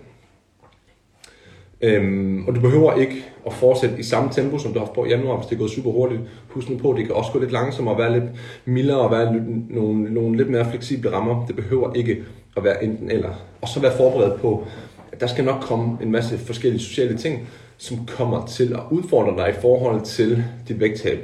Øhm, 1.84 2.44
og 2.48 2.54
du 2.54 2.60
behøver 2.60 2.94
ikke 2.94 3.24
at 3.46 3.52
fortsætte 3.52 3.98
i 3.98 4.02
samme 4.02 4.30
tempo, 4.32 4.58
som 4.58 4.72
du 4.72 4.78
har 4.78 4.86
haft 4.86 4.94
på 4.94 5.04
i 5.04 5.08
januar, 5.08 5.36
hvis 5.36 5.46
det 5.46 5.54
er 5.54 5.58
gået 5.58 5.70
super 5.70 5.90
hurtigt. 5.90 6.20
Husk 6.48 6.70
nu 6.70 6.76
på, 6.78 6.90
at 6.90 6.96
det 6.96 7.06
kan 7.06 7.14
også 7.14 7.32
gå 7.32 7.38
lidt 7.38 7.52
langsommere 7.52 7.94
og 7.94 7.98
være 7.98 8.12
lidt 8.12 8.30
mildere 8.64 8.98
og 8.98 9.10
være 9.10 9.32
lidt, 9.32 9.70
nogle, 9.70 10.14
nogle 10.14 10.36
lidt 10.36 10.50
mere 10.50 10.70
fleksible 10.70 11.12
rammer. 11.12 11.46
Det 11.46 11.56
behøver 11.56 11.94
ikke 11.94 12.22
at 12.56 12.64
være 12.64 12.84
enten 12.84 13.10
eller. 13.10 13.30
Og 13.60 13.68
så 13.68 13.80
være 13.80 13.96
forberedt 13.96 14.40
på, 14.40 14.66
at 15.12 15.20
der 15.20 15.26
skal 15.26 15.44
nok 15.44 15.60
komme 15.60 15.98
en 16.02 16.10
masse 16.10 16.38
forskellige 16.38 16.82
sociale 16.82 17.16
ting, 17.16 17.48
som 17.76 18.06
kommer 18.06 18.46
til 18.46 18.72
at 18.72 18.80
udfordre 18.90 19.44
dig 19.44 19.50
i 19.50 19.60
forhold 19.60 20.00
til 20.00 20.44
dit 20.68 20.80
vægttab. 20.80 21.18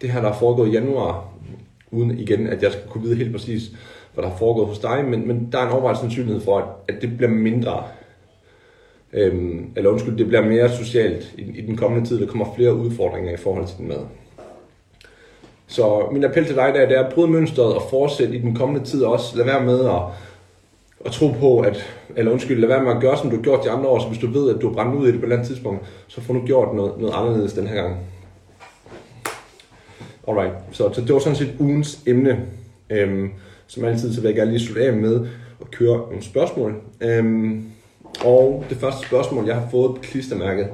Det 0.00 0.10
her, 0.10 0.20
der 0.20 0.28
er 0.28 0.38
foregået 0.38 0.68
i 0.68 0.72
januar, 0.72 1.28
uden 1.90 2.18
igen, 2.18 2.46
at 2.46 2.62
jeg 2.62 2.72
skal 2.72 2.84
kunne 2.88 3.02
vide 3.02 3.16
helt 3.16 3.32
præcis, 3.32 3.70
hvad 4.14 4.24
der 4.24 4.30
er 4.30 4.36
foregået 4.36 4.68
hos 4.68 4.78
dig, 4.78 5.04
men, 5.04 5.28
men 5.28 5.48
der 5.52 5.58
er 5.58 5.66
en 5.66 5.72
overvejelse 5.72 6.00
sandsynlighed 6.00 6.40
for, 6.40 6.58
at, 6.58 6.94
at 6.94 7.02
det 7.02 7.16
bliver 7.16 7.30
mindre, 7.30 7.82
øhm, 9.12 9.70
eller 9.76 9.90
undskyld, 9.90 10.18
det 10.18 10.26
bliver 10.26 10.42
mere 10.42 10.70
socialt 10.70 11.34
i, 11.38 11.42
i 11.42 11.66
den 11.66 11.76
kommende 11.76 12.08
tid. 12.08 12.20
Der 12.20 12.26
kommer 12.26 12.54
flere 12.56 12.74
udfordringer 12.74 13.32
i 13.32 13.36
forhold 13.36 13.66
til 13.66 13.78
din 13.78 13.88
mad. 13.88 14.00
Så 15.66 16.08
min 16.12 16.24
appel 16.24 16.46
til 16.46 16.56
dig 16.56 16.72
der, 16.74 16.88
det 16.88 16.98
er 16.98 17.04
at 17.04 17.14
bryde 17.14 17.30
mønstret 17.30 17.74
og 17.74 17.82
fortsætte 17.90 18.36
i 18.36 18.40
den 18.40 18.54
kommende 18.54 18.84
tid 18.84 19.02
også. 19.02 19.36
Lad 19.36 19.44
være 19.44 19.64
med 19.64 19.84
at, 19.84 20.02
at 21.04 21.12
tro 21.12 21.28
på, 21.40 21.60
at, 21.60 21.86
eller 22.16 22.32
undskyld, 22.32 22.60
lad 22.60 22.68
være 22.68 22.82
med 22.82 22.92
at 22.92 23.00
gøre, 23.00 23.18
som 23.18 23.30
du 23.30 23.36
har 23.36 23.42
gjort 23.42 23.64
de 23.64 23.70
andre 23.70 23.88
år. 23.88 23.98
Så 23.98 24.08
hvis 24.08 24.18
du 24.18 24.26
ved, 24.26 24.54
at 24.54 24.62
du 24.62 24.68
har 24.68 24.74
brændt 24.74 24.94
ud 24.94 25.08
i 25.08 25.12
det 25.12 25.14
på 25.14 25.18
et 25.18 25.22
eller 25.22 25.36
andet 25.36 25.48
tidspunkt, 25.48 25.86
så 26.06 26.20
får 26.20 26.34
du 26.34 26.46
gjort 26.46 26.74
noget, 26.74 26.92
noget 26.98 27.14
anderledes 27.14 27.52
den 27.52 27.66
her 27.66 27.74
gang. 27.74 27.96
Alright, 30.28 30.54
så, 30.72 30.92
så 30.92 31.00
det 31.00 31.12
var 31.12 31.18
sådan 31.18 31.36
set 31.36 31.56
ugens 31.58 32.00
emne. 32.06 32.46
Øhm, 32.90 33.30
som 33.66 33.84
altid, 33.84 34.14
så 34.14 34.20
vil 34.20 34.28
jeg 34.28 34.36
gerne 34.36 34.50
lige 34.50 34.60
slutte 34.60 34.84
af 34.84 34.92
med 34.92 35.26
at 35.60 35.70
køre 35.70 35.98
nogle 35.98 36.22
spørgsmål. 36.22 36.74
Øhm, 37.00 37.64
og 38.26 38.64
det 38.70 38.76
første 38.76 39.06
spørgsmål, 39.06 39.46
jeg 39.46 39.54
har 39.54 39.68
fået 39.70 39.94
på 39.94 40.02
klistermærket, 40.02 40.68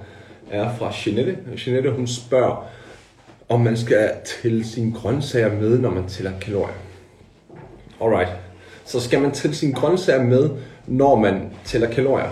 er 0.51 0.77
fra 0.79 0.93
Jeanette. 1.07 1.39
Jeanette, 1.67 1.91
hun 1.91 2.07
spørger, 2.07 2.69
om 3.49 3.61
man 3.61 3.77
skal 3.77 4.11
tælle 4.25 4.65
sine 4.65 4.93
grøntsager 4.93 5.61
med, 5.61 5.79
når 5.79 5.91
man 5.91 6.09
tæller 6.09 6.33
kalorier. 6.41 6.75
Alright, 8.01 8.31
så 8.85 9.01
skal 9.01 9.21
man 9.21 9.31
tælle 9.31 9.57
sine 9.57 9.73
grøntsager 9.73 10.23
med, 10.23 10.51
når 10.87 11.17
man 11.17 11.51
tæller 11.65 11.91
kalorier. 11.91 12.31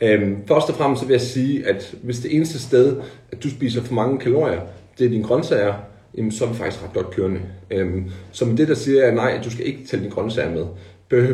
Øhm, 0.00 0.46
først 0.46 0.68
og 0.68 0.74
fremmest 0.74 1.00
så 1.00 1.06
vil 1.06 1.14
jeg 1.14 1.20
sige, 1.20 1.68
at 1.68 1.94
hvis 2.02 2.18
det 2.18 2.36
eneste 2.36 2.58
sted, 2.58 2.96
at 3.32 3.42
du 3.42 3.50
spiser 3.50 3.82
for 3.82 3.94
mange 3.94 4.18
kalorier, 4.18 4.60
det 4.98 5.06
er 5.06 5.10
dine 5.10 5.24
grøntsager, 5.24 5.74
jamen, 6.16 6.32
så 6.32 6.44
er 6.44 6.48
vi 6.48 6.54
faktisk 6.54 6.84
ret 6.84 6.92
godt 6.92 7.10
kørende. 7.10 7.40
Øhm, 7.70 8.10
så 8.32 8.44
med 8.44 8.56
det, 8.56 8.68
der 8.68 8.74
siger 8.74 9.04
jeg, 9.04 9.14
nej, 9.14 9.34
at 9.38 9.44
du 9.44 9.50
skal 9.50 9.66
ikke 9.66 9.86
tælle 9.86 10.02
dine 10.02 10.14
grøntsager 10.14 10.50
med. 10.50 10.64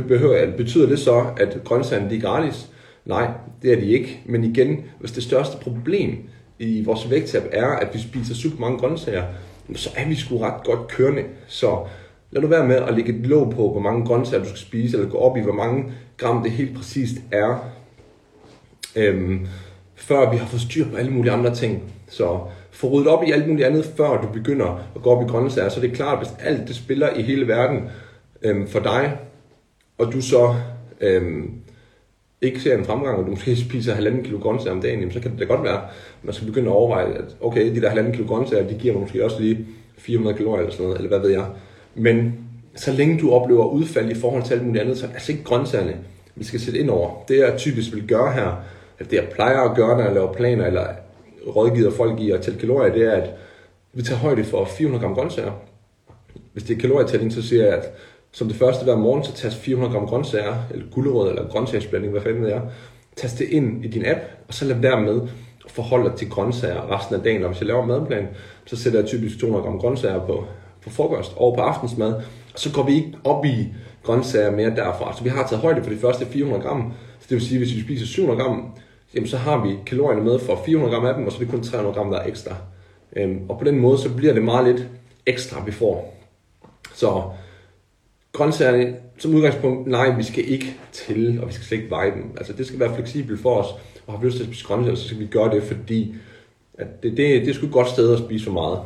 Behøver, 0.08 0.56
betyder 0.56 0.88
det 0.88 0.98
så, 0.98 1.24
at 1.36 1.58
grøntsagerne 1.64 2.16
er 2.16 2.20
gratis? 2.20 2.68
Nej, 3.08 3.30
det 3.62 3.72
er 3.72 3.76
de 3.76 3.86
ikke. 3.86 4.20
Men 4.26 4.44
igen, 4.44 4.84
hvis 5.00 5.12
det 5.12 5.22
største 5.22 5.56
problem 5.56 6.18
i 6.58 6.84
vores 6.84 7.10
vægttab 7.10 7.42
er, 7.52 7.66
at 7.66 7.88
vi 7.94 7.98
spiser 7.98 8.34
super 8.34 8.60
mange 8.60 8.78
grøntsager, 8.78 9.24
så 9.74 9.90
er 9.96 10.08
vi 10.08 10.14
sgu 10.14 10.38
ret 10.38 10.64
godt 10.64 10.88
kørende. 10.88 11.22
Så 11.46 11.86
lad 12.30 12.42
nu 12.42 12.48
være 12.48 12.66
med 12.66 12.76
at 12.76 12.94
lægge 12.94 13.12
et 13.12 13.26
låg 13.26 13.50
på, 13.50 13.70
hvor 13.70 13.80
mange 13.80 14.06
grøntsager 14.06 14.42
du 14.42 14.48
skal 14.48 14.58
spise, 14.58 14.96
eller 14.96 15.10
gå 15.10 15.18
op 15.18 15.36
i, 15.36 15.40
hvor 15.40 15.52
mange 15.52 15.84
gram 16.16 16.42
det 16.42 16.52
helt 16.52 16.76
præcist 16.76 17.16
er, 17.32 17.70
øhm, 18.96 19.46
før 19.94 20.30
vi 20.30 20.36
har 20.36 20.46
fået 20.46 20.62
styr 20.62 20.90
på 20.90 20.96
alle 20.96 21.10
mulige 21.10 21.32
andre 21.32 21.54
ting. 21.54 21.82
Så 22.08 22.40
få 22.70 22.88
ryddet 22.88 23.08
op 23.08 23.24
i 23.24 23.32
alt 23.32 23.48
muligt 23.48 23.66
andet, 23.66 23.84
før 23.96 24.20
du 24.20 24.28
begynder 24.32 24.86
at 24.96 25.02
gå 25.02 25.10
op 25.10 25.22
i 25.22 25.30
grøntsager. 25.30 25.68
Så 25.68 25.80
det 25.80 25.90
er 25.90 25.94
klart, 25.94 26.18
hvis 26.18 26.30
alt 26.40 26.68
det 26.68 26.76
spiller 26.76 27.16
i 27.16 27.22
hele 27.22 27.48
verden 27.48 27.82
øhm, 28.42 28.68
for 28.68 28.80
dig, 28.80 29.18
og 29.98 30.12
du 30.12 30.20
så 30.20 30.54
øhm, 31.00 31.50
ikke 32.42 32.60
ser 32.60 32.78
en 32.78 32.84
fremgang, 32.84 33.18
og 33.18 33.26
du 33.26 33.30
måske 33.30 33.56
spiser 33.68 33.94
halvanden 33.94 34.22
kilo 34.22 34.38
grøntsager 34.38 34.74
om 34.74 34.80
dagen, 34.82 34.98
jamen, 34.98 35.12
så 35.12 35.20
kan 35.20 35.30
det 35.30 35.40
da 35.40 35.44
godt 35.44 35.64
være, 35.64 35.82
at 35.82 35.88
man 36.22 36.34
skal 36.34 36.46
begynde 36.46 36.68
at 36.68 36.74
overveje, 36.74 37.14
at 37.14 37.36
okay, 37.40 37.74
de 37.74 37.80
der 37.80 37.88
halvanden 37.88 38.12
kilo 38.12 38.26
grøntsager, 38.26 38.68
de 38.68 38.74
giver 38.74 38.94
mig 38.94 39.02
måske 39.02 39.24
også 39.24 39.40
lige 39.40 39.66
400 39.98 40.36
kalorier 40.36 40.60
eller 40.60 40.72
sådan 40.72 40.84
noget, 40.84 40.96
eller 40.96 41.08
hvad 41.08 41.20
ved 41.20 41.30
jeg. 41.30 41.46
Men 41.94 42.34
så 42.76 42.92
længe 42.92 43.20
du 43.20 43.30
oplever 43.30 43.64
udfald 43.64 44.10
i 44.10 44.14
forhold 44.14 44.42
til 44.42 44.54
alt 44.54 44.66
muligt 44.66 44.82
andet, 44.82 44.98
så 44.98 45.04
er 45.04 45.08
det 45.08 45.14
altså 45.14 45.32
ikke 45.32 45.44
grøntsagerne, 45.44 45.96
vi 46.36 46.44
skal 46.44 46.60
sætte 46.60 46.78
ind 46.80 46.90
over. 46.90 47.24
Det 47.28 47.38
jeg 47.38 47.54
typisk 47.58 47.94
vil 47.94 48.08
gøre 48.08 48.32
her, 48.32 48.64
at 48.98 49.10
det 49.10 49.16
jeg 49.16 49.28
plejer 49.34 49.60
at 49.60 49.76
gøre, 49.76 49.96
når 49.96 50.04
jeg 50.04 50.14
laver 50.14 50.32
planer, 50.32 50.66
eller 50.66 50.86
rådgiver 51.46 51.90
folk 51.90 52.20
i 52.20 52.30
at 52.30 52.40
tælle 52.40 52.60
kalorier, 52.60 52.92
det 52.92 53.02
er, 53.02 53.12
at 53.12 53.30
vi 53.92 54.02
tager 54.02 54.18
højde 54.18 54.44
for 54.44 54.64
400 54.64 55.04
gram 55.04 55.14
grøntsager. 55.14 55.52
Hvis 56.52 56.62
det 56.62 56.76
er 56.76 56.80
kalorietælling, 56.80 57.32
så 57.32 57.42
siger 57.42 57.64
jeg, 57.64 57.74
at 57.74 57.92
som 58.32 58.48
det 58.48 58.56
første 58.56 58.84
hver 58.84 58.96
morgen, 58.96 59.24
så 59.24 59.32
tast 59.32 59.56
400 59.56 59.92
gram 59.92 60.06
grøntsager, 60.06 60.54
eller 60.70 60.86
gulerødder, 60.90 61.30
eller 61.30 61.48
grøntsagsblanding, 61.48 62.12
hvad 62.12 62.22
fanden 62.22 62.42
det 62.42 62.54
er. 62.54 62.60
Tast 63.16 63.38
det 63.38 63.48
ind 63.48 63.84
i 63.84 63.88
din 63.88 64.06
app, 64.06 64.20
og 64.48 64.54
så 64.54 64.64
lad 64.64 64.76
være 64.76 65.00
med 65.00 65.20
at 65.64 65.70
forholde 65.70 66.10
dig 66.10 66.18
til 66.18 66.30
grøntsager 66.30 66.96
resten 66.96 67.14
af 67.14 67.22
dagen. 67.22 67.42
Og 67.42 67.48
hvis 67.48 67.60
jeg 67.60 67.66
laver 67.66 67.86
madplan, 67.86 68.28
så 68.66 68.76
sætter 68.76 68.98
jeg 68.98 69.08
typisk 69.08 69.38
200 69.38 69.64
gram 69.64 69.78
grøntsager 69.78 70.26
på, 70.26 70.44
på 70.82 70.90
frokost 70.90 71.32
og 71.36 71.54
på 71.54 71.60
aftensmad. 71.60 72.14
Og 72.54 72.58
så 72.58 72.72
går 72.72 72.82
vi 72.82 72.94
ikke 72.94 73.12
op 73.24 73.44
i 73.44 73.66
grøntsager 74.02 74.50
mere 74.50 74.70
derfra. 74.70 75.16
Så 75.16 75.22
vi 75.22 75.28
har 75.28 75.46
taget 75.46 75.62
højde 75.62 75.82
for 75.82 75.90
de 75.90 75.96
første 75.96 76.26
400 76.26 76.62
gram. 76.62 76.92
Så 77.20 77.26
det 77.28 77.34
vil 77.34 77.46
sige, 77.46 77.56
at 77.56 77.66
hvis 77.66 77.76
vi 77.76 77.80
spiser 77.80 78.06
700 78.06 78.42
gram, 78.42 78.64
jamen 79.14 79.28
så 79.28 79.36
har 79.36 79.66
vi 79.66 79.76
kalorierne 79.86 80.22
med 80.22 80.38
for 80.38 80.62
400 80.66 80.94
gram 80.94 81.06
af 81.06 81.14
dem, 81.14 81.26
og 81.26 81.32
så 81.32 81.38
er 81.38 81.40
det 81.40 81.50
kun 81.50 81.62
300 81.62 81.94
gram, 81.94 82.10
der 82.10 82.18
er 82.18 82.28
ekstra. 82.28 82.54
Øhm, 83.16 83.40
og 83.48 83.58
på 83.58 83.64
den 83.64 83.78
måde, 83.78 83.98
så 83.98 84.14
bliver 84.14 84.32
det 84.32 84.42
meget 84.42 84.66
lidt 84.66 84.88
ekstra, 85.26 85.64
vi 85.64 85.72
får. 85.72 86.14
Så 86.94 87.22
grøntsagerne, 88.38 88.96
som 89.18 89.34
udgangspunkt, 89.34 89.86
nej, 89.86 90.16
vi 90.16 90.22
skal 90.22 90.48
ikke 90.48 90.76
til, 90.92 91.40
og 91.40 91.48
vi 91.48 91.52
skal 91.52 91.66
slet 91.66 91.78
ikke 91.78 91.90
veje 91.90 92.10
dem. 92.10 92.34
Altså 92.36 92.52
det 92.52 92.66
skal 92.66 92.80
være 92.80 92.94
fleksibelt 92.94 93.40
for 93.40 93.54
os, 93.54 93.66
og 94.06 94.12
har 94.12 94.20
vi 94.20 94.26
lyst 94.26 94.36
til 94.36 94.42
at 94.44 94.48
spise 94.48 94.66
grøntsager, 94.66 94.96
så 94.96 95.06
skal 95.06 95.18
vi 95.18 95.26
gøre 95.26 95.54
det, 95.54 95.62
fordi 95.62 96.14
at 96.78 97.02
det, 97.02 97.16
det, 97.16 97.40
det 97.40 97.48
er 97.48 97.54
sgu 97.54 97.66
et 97.66 97.72
godt 97.72 97.88
sted 97.88 98.12
at 98.12 98.18
spise 98.18 98.44
for 98.44 98.52
meget. 98.52 98.80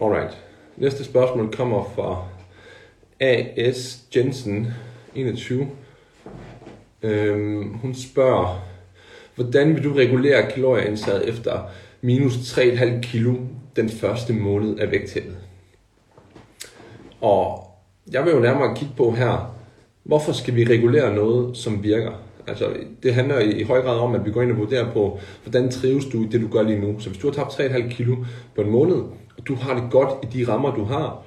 Alright. 0.00 0.38
Næste 0.76 1.04
spørgsmål 1.04 1.52
kommer 1.52 1.92
fra 1.94 2.24
A.S. 3.20 4.02
Jensen, 4.16 4.66
21. 5.14 5.68
Øhm, 7.02 7.68
hun 7.68 7.94
spørger, 7.94 8.64
hvordan 9.34 9.74
vil 9.74 9.84
du 9.84 9.92
regulere 9.92 10.50
kalorieindtaget 10.50 11.28
efter 11.28 11.70
minus 12.00 12.34
3,5 12.34 13.00
kilo 13.00 13.34
den 13.76 13.88
første 13.88 14.32
måned 14.32 14.78
af 14.78 14.90
vægttabet? 14.90 15.36
Og 17.22 17.68
jeg 18.12 18.24
vil 18.24 18.32
jo 18.32 18.40
nærmere 18.40 18.76
kigge 18.76 18.94
på 18.96 19.10
her, 19.10 19.54
hvorfor 20.02 20.32
skal 20.32 20.54
vi 20.54 20.64
regulere 20.64 21.14
noget, 21.14 21.56
som 21.56 21.82
virker? 21.82 22.12
Altså, 22.46 22.66
det 23.02 23.14
handler 23.14 23.38
i, 23.38 23.60
i 23.60 23.62
høj 23.62 23.82
grad 23.82 23.98
om, 23.98 24.14
at 24.14 24.24
vi 24.24 24.30
går 24.30 24.42
ind 24.42 24.50
og 24.50 24.58
vurderer 24.58 24.92
på, 24.92 25.18
hvordan 25.44 25.70
trives 25.70 26.04
du 26.04 26.22
i 26.22 26.26
det, 26.26 26.40
du 26.40 26.48
gør 26.48 26.62
lige 26.62 26.80
nu. 26.80 27.00
Så 27.00 27.08
hvis 27.08 27.22
du 27.22 27.26
har 27.26 27.34
tabt 27.34 27.50
3,5 27.50 27.88
kilo 27.88 28.16
på 28.54 28.60
en 28.62 28.70
måned, 28.70 28.96
og 29.38 29.46
du 29.48 29.54
har 29.54 29.74
det 29.74 29.84
godt 29.90 30.08
i 30.22 30.38
de 30.38 30.52
rammer, 30.52 30.74
du 30.74 30.84
har, 30.84 31.22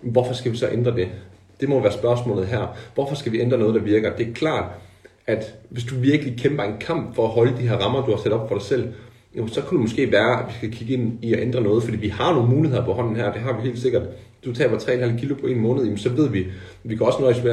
hvorfor 0.00 0.34
skal 0.34 0.52
vi 0.52 0.56
så 0.56 0.68
ændre 0.72 0.96
det? 0.96 1.08
Det 1.60 1.68
må 1.68 1.80
være 1.80 1.92
spørgsmålet 1.92 2.46
her. 2.46 2.76
Hvorfor 2.94 3.14
skal 3.14 3.32
vi 3.32 3.40
ændre 3.40 3.58
noget, 3.58 3.74
der 3.74 3.80
virker? 3.80 4.16
Det 4.16 4.28
er 4.28 4.32
klart, 4.32 4.64
at 5.26 5.54
hvis 5.68 5.84
du 5.84 5.94
virkelig 5.94 6.38
kæmper 6.38 6.64
en 6.64 6.78
kamp 6.80 7.14
for 7.14 7.24
at 7.24 7.30
holde 7.30 7.56
de 7.56 7.68
her 7.68 7.76
rammer, 7.76 8.04
du 8.06 8.10
har 8.10 8.18
sat 8.18 8.32
op 8.32 8.48
for 8.48 8.54
dig 8.54 8.64
selv, 8.64 8.92
jo, 9.34 9.46
så 9.46 9.62
kunne 9.62 9.78
det 9.78 9.82
måske 9.82 10.12
være, 10.12 10.40
at 10.40 10.48
vi 10.48 10.52
skal 10.52 10.72
kigge 10.72 10.94
ind 10.94 11.24
i 11.24 11.32
at 11.32 11.40
ændre 11.40 11.60
noget, 11.60 11.82
fordi 11.82 11.96
vi 11.96 12.08
har 12.08 12.34
nogle 12.34 12.50
muligheder 12.50 12.84
på 12.84 12.92
hånden 12.92 13.16
her, 13.16 13.32
det 13.32 13.40
har 13.40 13.56
vi 13.56 13.62
helt 13.62 13.78
sikkert. 13.78 14.02
Du 14.44 14.54
taber 14.54 14.78
3,5 14.78 15.18
kilo 15.20 15.34
på 15.34 15.46
en 15.46 15.60
måned, 15.60 15.82
jamen, 15.82 15.98
så 15.98 16.08
ved 16.08 16.28
vi, 16.28 16.46
vi 16.84 16.96
kan 16.96 17.06
også 17.06 17.20
nøjes 17.20 17.44
med 17.44 17.52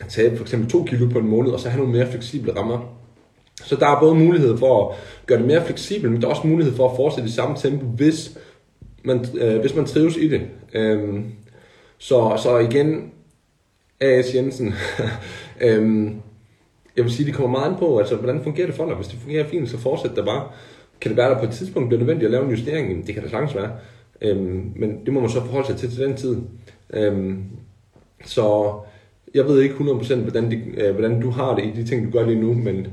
at 0.00 0.08
tabe 0.08 0.36
for 0.36 0.44
eksempel 0.44 0.70
2 0.70 0.84
kilo 0.84 1.08
på 1.08 1.18
en 1.18 1.28
måned, 1.28 1.50
og 1.50 1.60
så 1.60 1.68
have 1.68 1.82
nogle 1.82 1.98
mere 1.98 2.10
fleksible 2.10 2.56
rammer. 2.56 2.96
Så 3.64 3.76
der 3.76 3.86
er 3.86 4.00
både 4.00 4.14
mulighed 4.14 4.58
for 4.58 4.88
at 4.88 4.96
gøre 5.26 5.38
det 5.38 5.46
mere 5.46 5.64
fleksibelt, 5.64 6.12
men 6.12 6.22
der 6.22 6.28
er 6.28 6.30
også 6.30 6.46
mulighed 6.46 6.74
for 6.74 6.88
at 6.88 6.96
fortsætte 6.96 7.28
i 7.28 7.32
samme 7.32 7.56
tempo, 7.56 7.86
hvis 7.86 8.38
man, 9.04 9.26
øh, 9.38 9.60
hvis 9.60 9.74
man 9.74 9.84
trives 9.84 10.16
i 10.16 10.28
det. 10.28 10.40
Øhm, 10.74 11.24
så, 11.98 12.40
så 12.42 12.58
igen, 12.58 13.12
A.S. 14.00 14.34
Jensen, 14.34 14.74
øhm, 15.66 16.20
jeg 16.96 17.04
vil 17.04 17.12
sige, 17.12 17.26
det 17.26 17.34
kommer 17.34 17.58
meget 17.58 17.72
an 17.72 17.78
på, 17.78 17.98
altså, 17.98 18.16
hvordan 18.16 18.42
fungerer 18.42 18.66
det 18.66 18.76
for 18.76 18.86
dig? 18.86 18.94
Hvis 18.94 19.08
det 19.08 19.18
fungerer 19.18 19.48
fint, 19.48 19.70
så 19.70 19.78
fortsæt 19.78 20.16
der 20.16 20.24
bare. 20.24 20.48
Kan 21.00 21.08
det 21.08 21.16
være, 21.16 21.30
der 21.30 21.38
på 21.38 21.44
et 21.44 21.50
tidspunkt 21.50 21.88
bliver 21.88 21.98
nødvendigt 21.98 22.26
at 22.26 22.30
lave 22.30 22.44
en 22.44 22.50
justering? 22.50 23.06
Det 23.06 23.14
kan 23.14 23.22
det 23.22 23.30
sagtens 23.30 23.54
være. 23.54 23.70
Øhm, 24.20 24.72
men 24.76 25.04
det 25.04 25.12
må 25.12 25.20
man 25.20 25.30
så 25.30 25.40
forholde 25.40 25.66
sig 25.66 25.76
til 25.76 25.90
til 25.90 26.04
den 26.04 26.16
tid. 26.16 26.36
Øhm, 26.92 27.44
så 28.24 28.74
jeg 29.34 29.44
ved 29.44 29.60
ikke 29.60 29.74
100% 29.74 30.14
hvordan, 30.14 30.50
de, 30.50 30.56
øh, 30.76 30.92
hvordan 30.92 31.20
du 31.20 31.30
har 31.30 31.54
det 31.54 31.64
i 31.64 31.70
de 31.70 31.84
ting, 31.84 32.06
du 32.06 32.18
gør 32.18 32.26
lige 32.26 32.40
nu, 32.40 32.54
men, 32.54 32.86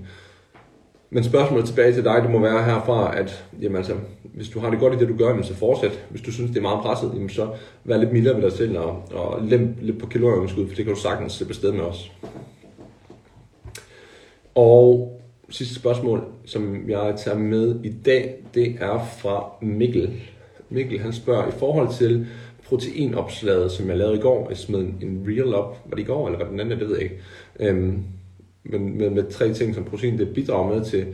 men 1.10 1.24
spørgsmålet 1.24 1.66
tilbage 1.66 1.94
til 1.94 2.04
dig, 2.04 2.22
det 2.24 2.32
må 2.32 2.40
være 2.40 2.64
herfra, 2.64 3.18
at 3.18 3.46
jamen 3.62 3.78
altså, 3.78 3.94
hvis 4.24 4.50
du 4.50 4.60
har 4.60 4.70
det 4.70 4.80
godt 4.80 4.94
i 4.94 4.98
det, 4.98 5.10
du 5.10 5.18
gør, 5.18 5.42
så 5.42 5.56
fortsæt. 5.56 6.06
Hvis 6.10 6.22
du 6.22 6.32
synes, 6.32 6.52
det 6.52 6.58
er 6.58 6.62
meget 6.62 6.82
presset, 6.82 7.12
jamen 7.14 7.30
så 7.30 7.48
vær 7.84 7.98
lidt 7.98 8.14
mildere 8.14 8.36
ved 8.36 8.42
dig 8.42 8.52
selv 8.52 8.78
og, 8.78 9.04
og 9.14 9.42
lemp 9.44 9.78
lidt 9.82 10.00
på 10.00 10.06
kalorieunderskud, 10.08 10.68
for 10.68 10.76
det 10.76 10.86
kan 10.86 10.94
du 10.94 11.00
sagtens 11.00 11.34
slippe 11.34 11.52
afsted 11.52 11.72
med 11.72 11.82
os. 11.82 12.12
Og 14.56 15.17
sidste 15.50 15.76
spørgsmål, 15.76 16.24
som 16.46 16.90
jeg 16.90 17.14
tager 17.18 17.38
med 17.38 17.80
i 17.84 17.94
dag, 18.06 18.36
det 18.54 18.76
er 18.80 19.06
fra 19.18 19.52
Mikkel. 19.62 20.22
Mikkel 20.70 21.00
han 21.00 21.14
spørger, 21.14 21.48
i 21.48 21.52
forhold 21.60 21.94
til 21.94 22.28
proteinopslaget, 22.68 23.72
som 23.72 23.90
jeg 23.90 23.98
lavede 23.98 24.18
i 24.18 24.22
går, 24.22 24.46
jeg 24.50 24.58
smed 24.58 24.80
en 24.80 25.26
reel 25.28 25.54
op, 25.54 25.82
var 25.86 25.96
det 25.96 26.04
i 26.04 26.06
går, 26.06 26.28
eller 26.28 26.38
var 26.38 26.46
det 26.46 26.52
den 26.52 26.60
anden, 26.60 26.80
det 26.80 26.90
ved 26.90 26.96
jeg 26.96 27.04
ikke. 27.04 27.20
Øhm, 27.60 28.04
men 28.64 28.98
med, 28.98 29.10
med 29.10 29.32
tre 29.32 29.54
ting, 29.54 29.76
som 29.76 29.84
protein 29.84 30.18
det 30.18 30.34
bidrager 30.34 30.76
med 30.76 30.86
til, 30.86 31.06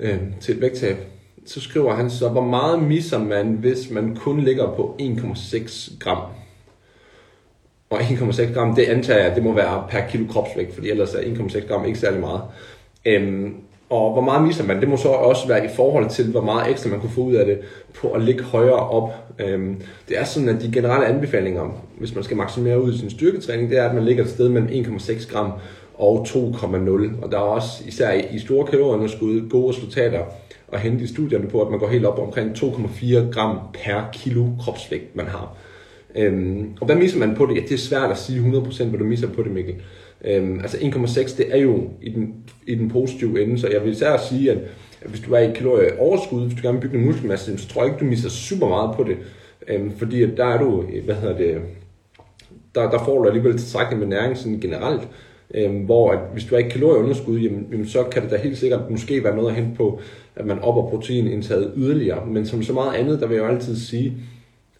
øhm, 0.00 0.32
til 0.40 0.54
et 0.54 0.60
vægttab. 0.60 0.96
Så 1.46 1.60
skriver 1.60 1.94
han 1.94 2.10
så, 2.10 2.28
hvor 2.28 2.44
meget 2.44 2.82
misser 2.82 3.18
man, 3.18 3.52
hvis 3.52 3.90
man 3.90 4.16
kun 4.16 4.40
ligger 4.40 4.74
på 4.76 4.96
1,6 5.00 5.98
gram? 5.98 6.22
Og 7.90 8.00
1,6 8.00 8.52
gram, 8.52 8.74
det 8.74 8.84
antager 8.84 9.24
jeg, 9.24 9.34
det 9.34 9.42
må 9.42 9.52
være 9.52 9.86
per 9.90 10.08
kilo 10.08 10.26
kropsvægt, 10.26 10.74
fordi 10.74 10.90
ellers 10.90 11.14
er 11.14 11.20
1,6 11.20 11.66
gram 11.68 11.84
ikke 11.84 11.98
særlig 11.98 12.20
meget. 12.20 12.42
Øhm, 13.04 13.54
og 13.90 14.12
hvor 14.12 14.20
meget 14.22 14.46
misser 14.46 14.64
man, 14.64 14.80
det 14.80 14.88
må 14.88 14.96
så 14.96 15.08
også 15.08 15.48
være 15.48 15.64
i 15.64 15.68
forhold 15.76 16.10
til, 16.10 16.30
hvor 16.30 16.40
meget 16.40 16.70
ekstra 16.70 16.90
man 16.90 17.00
kunne 17.00 17.10
få 17.10 17.20
ud 17.20 17.34
af 17.34 17.46
det 17.46 17.58
på 17.94 18.08
at 18.08 18.22
ligge 18.22 18.42
højere 18.42 18.88
op. 18.88 19.10
Øhm, 19.38 19.76
det 20.08 20.18
er 20.18 20.24
sådan, 20.24 20.48
at 20.48 20.62
de 20.62 20.70
generelle 20.72 21.06
anbefalinger, 21.06 21.82
hvis 21.98 22.14
man 22.14 22.24
skal 22.24 22.36
maksimere 22.36 22.82
ud 22.82 22.94
i 22.94 22.98
sin 22.98 23.10
styrketræning, 23.10 23.70
det 23.70 23.78
er, 23.78 23.88
at 23.88 23.94
man 23.94 24.04
ligger 24.04 24.24
et 24.24 24.30
sted 24.30 24.48
mellem 24.48 24.68
1,6 24.68 25.32
gram 25.32 25.52
og 25.94 26.26
2,0. 26.28 27.24
Og 27.24 27.32
der 27.32 27.36
er 27.36 27.42
også, 27.42 27.82
især 27.86 28.12
i 28.12 28.38
store 28.38 28.66
kalorieunderskud, 28.66 29.48
gode 29.48 29.68
resultater 29.68 30.20
at 30.72 30.80
hente 30.80 31.04
i 31.04 31.06
studierne 31.06 31.48
på, 31.48 31.62
at 31.62 31.70
man 31.70 31.78
går 31.78 31.88
helt 31.88 32.04
op 32.04 32.18
omkring 32.18 32.50
2,4 32.56 33.16
gram 33.32 33.58
per 33.74 34.08
kilo 34.12 34.46
kropsvægt, 34.60 35.16
man 35.16 35.26
har. 35.26 35.56
Øhm, 36.16 36.72
og 36.80 36.86
hvad 36.86 36.96
misser 36.96 37.18
man 37.18 37.34
på 37.34 37.46
det? 37.46 37.56
Ja, 37.56 37.60
det 37.60 37.72
er 37.72 37.78
svært 37.78 38.10
at 38.10 38.18
sige 38.18 38.40
100% 38.40 38.84
hvad 38.84 38.98
du 38.98 39.04
misser 39.04 39.28
på 39.28 39.42
det, 39.42 39.52
Mikkel. 39.52 39.74
Øhm, 40.24 40.60
altså 40.60 40.76
1,6, 40.76 41.36
det 41.36 41.46
er 41.54 41.58
jo 41.58 41.82
i 42.02 42.10
den, 42.10 42.34
i 42.66 42.74
den 42.74 42.90
positive 42.90 43.42
ende, 43.42 43.58
så 43.58 43.68
jeg 43.68 43.84
vil 43.84 43.92
især 43.92 44.16
sige, 44.28 44.50
at, 44.50 44.58
hvis 45.06 45.20
du 45.20 45.32
er 45.32 45.38
i 45.38 45.52
kalorieoverskud, 45.52 46.46
hvis 46.46 46.54
du 46.54 46.62
gerne 46.62 46.80
vil 46.80 46.88
bygge 46.88 46.98
en 46.98 47.06
muskelmasse, 47.06 47.58
så 47.58 47.68
tror 47.68 47.82
jeg 47.82 47.92
ikke, 47.92 48.00
du 48.04 48.10
misser 48.10 48.28
super 48.28 48.68
meget 48.68 48.96
på 48.96 49.04
det. 49.04 49.16
Øhm, 49.68 49.92
fordi 49.96 50.22
at 50.22 50.30
der 50.36 50.44
er 50.44 50.58
du, 50.58 50.84
hvad 51.04 51.14
hedder 51.14 51.36
det, 51.36 51.60
der, 52.74 52.90
der 52.90 53.04
får 53.04 53.18
du 53.22 53.28
alligevel 53.28 53.52
tilstrækkeligt 53.52 54.08
med 54.08 54.16
næring 54.16 54.36
sådan 54.36 54.60
generelt. 54.60 55.08
Øhm, 55.54 55.78
hvor 55.78 56.10
at 56.10 56.18
hvis 56.32 56.44
du 56.44 56.54
er 56.54 56.58
i 56.58 56.68
kalorieunderskud, 56.68 57.38
jamen, 57.38 57.66
jamen, 57.72 57.86
så 57.86 58.02
kan 58.02 58.22
det 58.22 58.30
da 58.30 58.36
helt 58.36 58.58
sikkert 58.58 58.90
måske 58.90 59.24
være 59.24 59.36
noget 59.36 59.48
at 59.48 59.54
hente 59.54 59.76
på, 59.76 60.00
at 60.36 60.46
man 60.46 60.58
opper 60.58 60.82
proteinindtaget 60.82 61.72
yderligere. 61.76 62.26
Men 62.26 62.46
som 62.46 62.62
så 62.62 62.72
meget 62.72 62.94
andet, 62.94 63.20
der 63.20 63.26
vil 63.26 63.34
jeg 63.34 63.42
jo 63.44 63.48
altid 63.48 63.76
sige, 63.76 64.14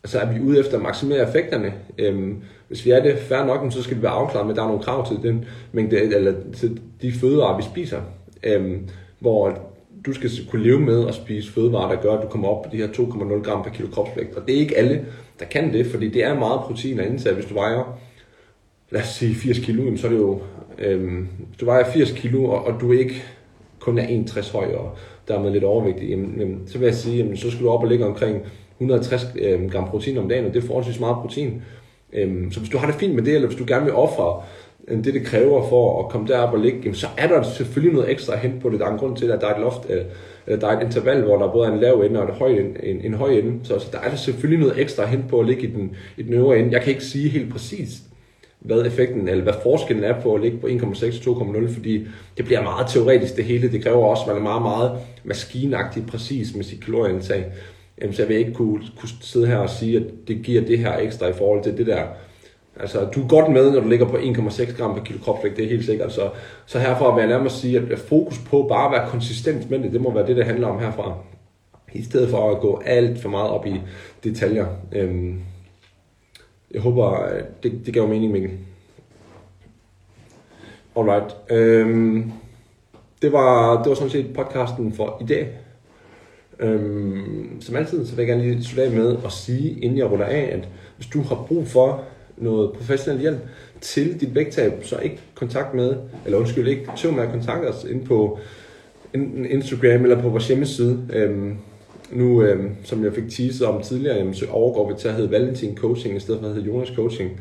så 0.05 0.19
er 0.19 0.33
vi 0.33 0.41
ude 0.41 0.59
efter 0.59 0.77
at 0.77 0.83
maksimere 0.83 1.29
effekterne. 1.29 1.73
Øhm, 1.99 2.43
hvis 2.69 2.85
vi 2.85 2.91
er 2.91 3.03
det 3.03 3.19
færre 3.19 3.47
nok, 3.47 3.73
så 3.73 3.83
skal 3.83 3.97
vi 3.97 4.03
være 4.03 4.13
afklaret 4.13 4.47
med, 4.47 4.55
at 4.55 4.57
der 4.57 4.63
er 4.63 4.67
nogle 4.67 4.83
krav 4.83 5.07
til 5.07 5.23
den 5.23 5.45
mængde, 5.73 5.97
eller 5.97 6.35
til 6.57 6.81
de 7.03 7.13
fødevarer, 7.13 7.57
vi 7.57 7.63
spiser. 7.63 8.01
Øhm, 8.43 8.89
hvor 9.19 9.59
du 10.07 10.13
skal 10.13 10.31
kunne 10.51 10.63
leve 10.63 10.81
med 10.81 11.09
at 11.09 11.15
spise 11.15 11.53
fødevarer, 11.53 11.95
der 11.95 12.03
gør, 12.03 12.13
at 12.13 12.23
du 12.23 12.29
kommer 12.29 12.49
op 12.49 12.63
på 12.63 12.69
de 12.73 12.77
her 12.77 12.87
2,0 12.87 13.43
gram 13.43 13.63
per 13.63 13.71
kilo 13.71 13.89
kropsvægt. 13.89 14.37
Og 14.37 14.47
det 14.47 14.55
er 14.55 14.61
ikke 14.61 14.79
alle, 14.79 15.05
der 15.41 15.45
kan 15.45 15.73
det, 15.73 15.87
fordi 15.87 16.09
det 16.09 16.25
er 16.25 16.39
meget 16.39 16.61
protein 16.61 17.01
at 17.01 17.07
indtage. 17.07 17.35
Hvis 17.35 17.47
du 17.47 17.55
vejer, 17.55 17.99
lad 18.91 19.01
os 19.01 19.09
sige 19.09 19.35
80 19.35 19.59
kilo, 19.59 19.97
så 19.97 20.07
er 20.07 20.11
det 20.11 20.19
jo, 20.19 20.41
øhm, 20.79 21.29
hvis 21.49 21.59
du 21.59 21.65
vejer 21.65 21.85
80 21.93 22.13
kilo, 22.13 22.45
og, 22.45 22.65
og 22.65 22.81
du 22.81 22.93
ikke 22.93 23.23
kun 23.79 23.99
er 23.99 24.07
61 24.07 24.51
høj, 24.51 24.75
og 24.75 24.97
dermed 25.29 25.51
lidt 25.51 25.65
overvægtig, 25.65 26.09
jamen, 26.09 26.35
jamen, 26.39 26.63
så 26.67 26.79
vil 26.79 26.87
jeg 26.87 26.95
sige, 26.95 27.17
jamen, 27.17 27.37
så 27.37 27.51
skal 27.51 27.65
du 27.65 27.71
op 27.71 27.83
og 27.83 27.89
ligge 27.89 28.07
omkring 28.07 28.43
160 28.81 29.27
øhm, 29.39 29.69
gram 29.69 29.89
protein 29.89 30.19
om 30.19 30.29
dagen, 30.29 30.47
og 30.47 30.55
det 30.55 30.63
er 30.63 30.67
forholdsvis 30.67 31.01
meget 31.01 31.17
protein. 31.17 31.63
Øhm, 32.13 32.53
så 32.53 32.61
hvis 32.61 32.71
du 32.71 32.79
har 32.79 32.87
det 32.87 32.95
fint 32.95 33.15
med 33.15 33.23
det, 33.23 33.35
eller 33.35 33.49
hvis 33.49 33.59
du 33.59 33.65
gerne 33.69 33.85
vil 33.85 33.95
ofre 33.95 34.43
øh, 34.89 35.05
det, 35.05 35.15
det 35.15 35.25
kræver 35.25 35.69
for 35.69 36.05
at 36.05 36.11
komme 36.11 36.29
derop 36.29 36.55
og 36.55 36.61
ligge, 36.61 36.95
så 36.95 37.07
er 37.17 37.29
der 37.29 37.43
selvfølgelig 37.43 37.95
noget 37.95 38.11
ekstra 38.11 38.33
at 38.33 38.39
hente 38.39 38.61
på 38.61 38.71
det. 38.71 38.81
Der 38.81 38.87
er 38.87 38.93
en 38.93 38.99
grund 38.99 39.17
til, 39.17 39.31
at 39.31 39.41
der 39.41 39.47
er 39.47 39.55
et 39.55 39.61
loft, 39.61 39.91
øh, 39.91 40.05
eller 40.47 40.61
der 40.61 40.67
er 40.67 40.79
et 40.79 40.85
interval, 40.85 41.23
hvor 41.23 41.39
der 41.39 41.53
både 41.53 41.69
er 41.69 41.73
en 41.73 41.81
lav 41.81 42.01
ende 42.01 42.23
og 42.23 42.29
et 42.29 42.35
høj 42.35 42.49
ende, 42.49 42.85
en, 42.85 43.01
en 43.01 43.15
høj 43.15 43.31
ende. 43.31 43.61
Så, 43.63 43.79
så 43.79 43.87
der 43.93 43.99
er 43.99 44.09
der 44.09 44.17
selvfølgelig 44.17 44.67
noget 44.67 44.81
ekstra 44.81 45.03
at 45.03 45.09
hente 45.09 45.29
på 45.29 45.41
at 45.41 45.47
ligge 45.47 45.63
i 45.63 45.71
den, 45.71 45.97
i 46.17 46.23
den 46.23 46.35
øvre 46.35 46.59
ende. 46.59 46.73
Jeg 46.73 46.83
kan 46.83 46.91
ikke 46.91 47.05
sige 47.05 47.29
helt 47.29 47.53
præcis, 47.53 48.03
hvad 48.59 48.87
effekten, 48.87 49.29
eller 49.29 49.43
hvad 49.43 49.55
forskellen 49.63 50.05
er 50.05 50.21
på 50.21 50.35
at 50.35 50.41
ligge 50.41 50.59
på 50.59 50.67
1,6 50.67 50.73
2,0, 51.05 51.75
fordi 51.75 52.07
det 52.37 52.45
bliver 52.45 52.63
meget 52.63 52.87
teoretisk 52.89 53.37
det 53.37 53.45
hele. 53.45 53.73
Det 53.73 53.83
kræver 53.83 54.07
også, 54.07 54.23
at 54.23 54.29
man 54.29 54.37
er 54.37 54.43
meget, 54.43 54.63
meget 54.63 54.93
maskinagtigt 55.25 56.07
præcis 56.07 56.55
med 56.57 56.65
sit 56.65 56.85
kalorieindtag 56.85 57.45
jamen, 58.01 58.15
så 58.15 58.23
jeg 58.23 58.29
vil 58.29 58.37
ikke 58.37 58.55
kunne, 58.55 58.83
kunne 58.99 59.09
sidde 59.21 59.47
her 59.47 59.57
og 59.57 59.71
sige, 59.71 59.97
at 59.97 60.03
det 60.29 60.43
giver 60.43 60.63
det 60.63 60.79
her 60.79 60.97
ekstra 60.99 61.27
i 61.27 61.33
forhold 61.33 61.63
til 61.63 61.79
det 61.79 61.87
der. 61.87 62.05
Altså, 62.81 63.05
du 63.05 63.23
er 63.23 63.29
godt 63.29 63.53
med, 63.53 63.73
når 63.73 63.81
du 63.81 63.89
ligger 63.89 64.07
på 64.07 64.17
1,6 64.17 64.77
gram 64.77 64.95
per 64.95 65.03
kilo 65.05 65.19
kropsvægt, 65.19 65.57
det 65.57 65.65
er 65.65 65.69
helt 65.69 65.85
sikkert. 65.85 66.13
Så, 66.13 66.31
så 66.67 66.79
herfra 66.79 67.15
vil 67.15 67.21
jeg 67.21 67.29
nærmest 67.29 67.61
sige, 67.61 67.79
at 67.79 67.99
fokus 67.99 68.39
på 68.39 68.67
bare 68.69 68.87
at 68.87 69.01
være 69.01 69.11
konsistent 69.11 69.71
med 69.71 69.79
det, 69.79 69.93
det 69.93 70.01
må 70.01 70.13
være 70.13 70.27
det, 70.27 70.37
det 70.37 70.45
handler 70.45 70.67
om 70.69 70.79
herfra. 70.79 71.15
I 71.93 72.03
stedet 72.03 72.31
for 72.31 72.51
at 72.51 72.61
gå 72.61 72.83
alt 72.87 73.23
for 73.23 73.29
meget 73.29 73.51
op 73.51 73.67
i 73.67 73.81
detaljer. 74.25 74.67
Øhm, 74.93 75.41
Jeg 76.75 76.83
håber, 76.83 77.29
det, 77.63 77.87
det 77.87 77.95
gav 77.95 78.09
mening, 78.09 78.33
Mikkel. 78.33 78.51
Alright. 80.97 81.37
Øhm, 81.51 82.33
det, 83.23 83.33
var, 83.33 83.83
det 83.83 83.89
var 83.89 83.95
sådan 83.95 84.11
set 84.11 84.35
podcasten 84.35 84.93
for 84.93 85.19
i 85.21 85.25
dag. 85.25 85.49
Øhm, 86.61 87.61
som 87.61 87.77
altid, 87.77 88.07
så 88.07 88.15
vil 88.15 88.23
jeg 88.23 88.29
gerne 88.29 88.51
lige 88.53 88.65
slutte 88.65 88.83
af 88.83 88.91
med 88.91 89.17
at 89.25 89.33
sige, 89.33 89.79
inden 89.81 89.99
jeg 89.99 90.11
ruller 90.11 90.27
af, 90.27 90.51
at 90.53 90.69
hvis 90.97 91.07
du 91.07 91.23
har 91.23 91.45
brug 91.49 91.67
for 91.67 92.05
noget 92.37 92.73
professionel 92.73 93.21
hjælp 93.21 93.39
til 93.81 94.21
dit 94.21 94.35
vægttab, 94.35 94.73
så 94.83 94.99
ikke 94.99 95.21
kontakt 95.35 95.75
med, 95.75 95.95
eller 96.25 96.39
undskyld, 96.39 96.69
ikke 96.69 96.91
tøv 96.97 97.13
med 97.13 97.23
at 97.23 97.31
kontakte 97.31 97.67
os 97.67 97.85
ind 97.85 98.07
på 98.07 98.39
enten 99.15 99.47
Instagram 99.47 100.03
eller 100.03 100.23
på 100.23 100.29
vores 100.29 100.49
hjemmeside. 100.49 100.99
Øhm, 101.13 101.57
nu, 102.13 102.43
øhm, 102.43 102.71
som 102.85 103.05
jeg 103.05 103.13
fik 103.13 103.31
teaset 103.31 103.67
om 103.67 103.83
tidligere, 103.83 104.17
jamen, 104.17 104.35
så 104.35 104.47
overgår 104.51 104.89
vi 104.89 104.95
til 104.99 105.09
at 105.09 105.15
hedde 105.15 105.31
Valentin 105.31 105.77
Coaching 105.77 106.17
i 106.17 106.21
stedet 106.21 106.41
for 106.41 106.49
at 106.49 106.55
hedde 106.55 106.69
Jonas 106.69 106.93
Coaching. 106.97 107.41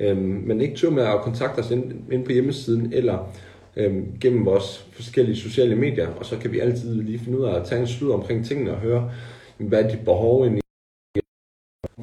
Øhm, 0.00 0.42
men 0.46 0.60
ikke 0.60 0.76
tøv 0.76 0.92
med 0.92 1.02
at 1.02 1.20
kontakte 1.22 1.58
os 1.58 1.70
ind, 1.70 1.92
ind 2.12 2.24
på 2.24 2.32
hjemmesiden 2.32 2.92
eller 2.92 3.32
øhm, 3.76 4.18
gennem 4.20 4.46
vores 4.46 4.86
forskellige 4.92 5.36
sociale 5.36 5.76
medier, 5.76 6.08
og 6.08 6.26
så 6.26 6.38
kan 6.38 6.52
vi 6.52 6.60
altid 6.60 7.02
lige 7.02 7.18
finde 7.18 7.38
ud 7.38 7.44
af 7.44 7.60
at 7.60 7.66
tage 7.66 7.80
en 7.80 7.86
slud 7.86 8.10
omkring 8.10 8.46
tingene 8.46 8.72
og 8.72 8.78
høre, 8.78 9.10
hvad 9.58 9.84
er 9.84 9.88
dit 9.88 10.04
behov 10.04 10.42
egentlig 10.42 10.62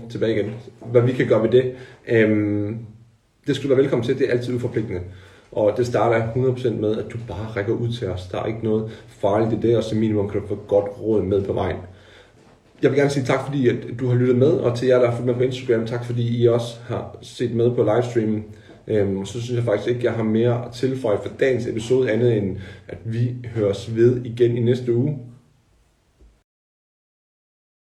tilbage 0.10 0.34
igen. 0.34 0.54
Hvad 0.92 1.02
vi 1.02 1.12
kan 1.12 1.28
gøre 1.28 1.44
ved 1.44 1.52
det. 1.52 1.76
Øhm, 2.08 2.78
det 3.48 3.56
skulle 3.56 3.70
du 3.70 3.76
være 3.76 3.84
velkommen 3.84 4.06
til. 4.06 4.20
Det 4.20 4.28
er 4.28 4.32
altid 4.32 4.56
uforpligtende. 4.56 5.02
Og 5.52 5.74
det 5.78 5.88
starter 5.88 6.34
100% 6.34 6.70
med, 6.70 6.98
at 6.98 7.06
du 7.14 7.18
bare 7.28 7.48
rækker 7.56 7.74
ud 7.74 7.94
til 7.94 8.08
os. 8.08 8.28
Der 8.28 8.42
er 8.42 8.46
ikke 8.46 8.64
noget 8.64 8.92
farligt 9.08 9.54
i 9.64 9.68
det, 9.68 9.78
og 9.78 9.84
som 9.84 9.98
minimum 9.98 10.30
kan 10.30 10.42
du 10.42 10.48
få 10.48 10.56
godt 10.68 10.86
råd 11.02 11.24
med 11.24 11.46
på 11.46 11.54
vejen. 11.54 11.78
Jeg 12.82 12.92
vil 12.92 13.00
gerne 13.00 13.10
sige 13.10 13.26
tak, 13.26 13.46
fordi 13.46 13.68
at 13.70 13.76
du 14.00 14.08
har 14.08 14.16
lyttet 14.16 14.36
med, 14.36 14.52
og 14.52 14.78
til 14.78 14.88
jer, 14.88 15.00
der 15.00 15.10
har 15.10 15.16
fulgt 15.16 15.26
med 15.26 15.36
på 15.36 15.42
Instagram, 15.42 15.88
tak 15.88 16.06
fordi 16.06 16.42
I 16.42 16.48
også 16.48 16.76
har 16.88 17.18
set 17.22 17.56
med 17.56 17.72
på 17.76 17.84
livestreamen. 17.84 18.46
Øhm, 18.88 19.26
så 19.26 19.42
synes 19.42 19.58
jeg 19.58 19.64
faktisk 19.64 19.90
ikke, 19.90 20.06
jeg 20.06 20.14
har 20.14 20.24
mere 20.24 20.66
at 20.66 20.72
tilføje 20.72 21.18
for 21.24 21.30
dagens 21.40 21.68
episode, 21.68 22.12
andet 22.12 22.38
end 22.38 22.58
at 22.88 22.98
vi 23.06 23.36
høres 23.56 23.96
ved 23.96 24.26
igen 24.26 24.58
i 24.58 24.60
næste 24.60 24.96
uge. 24.96 25.20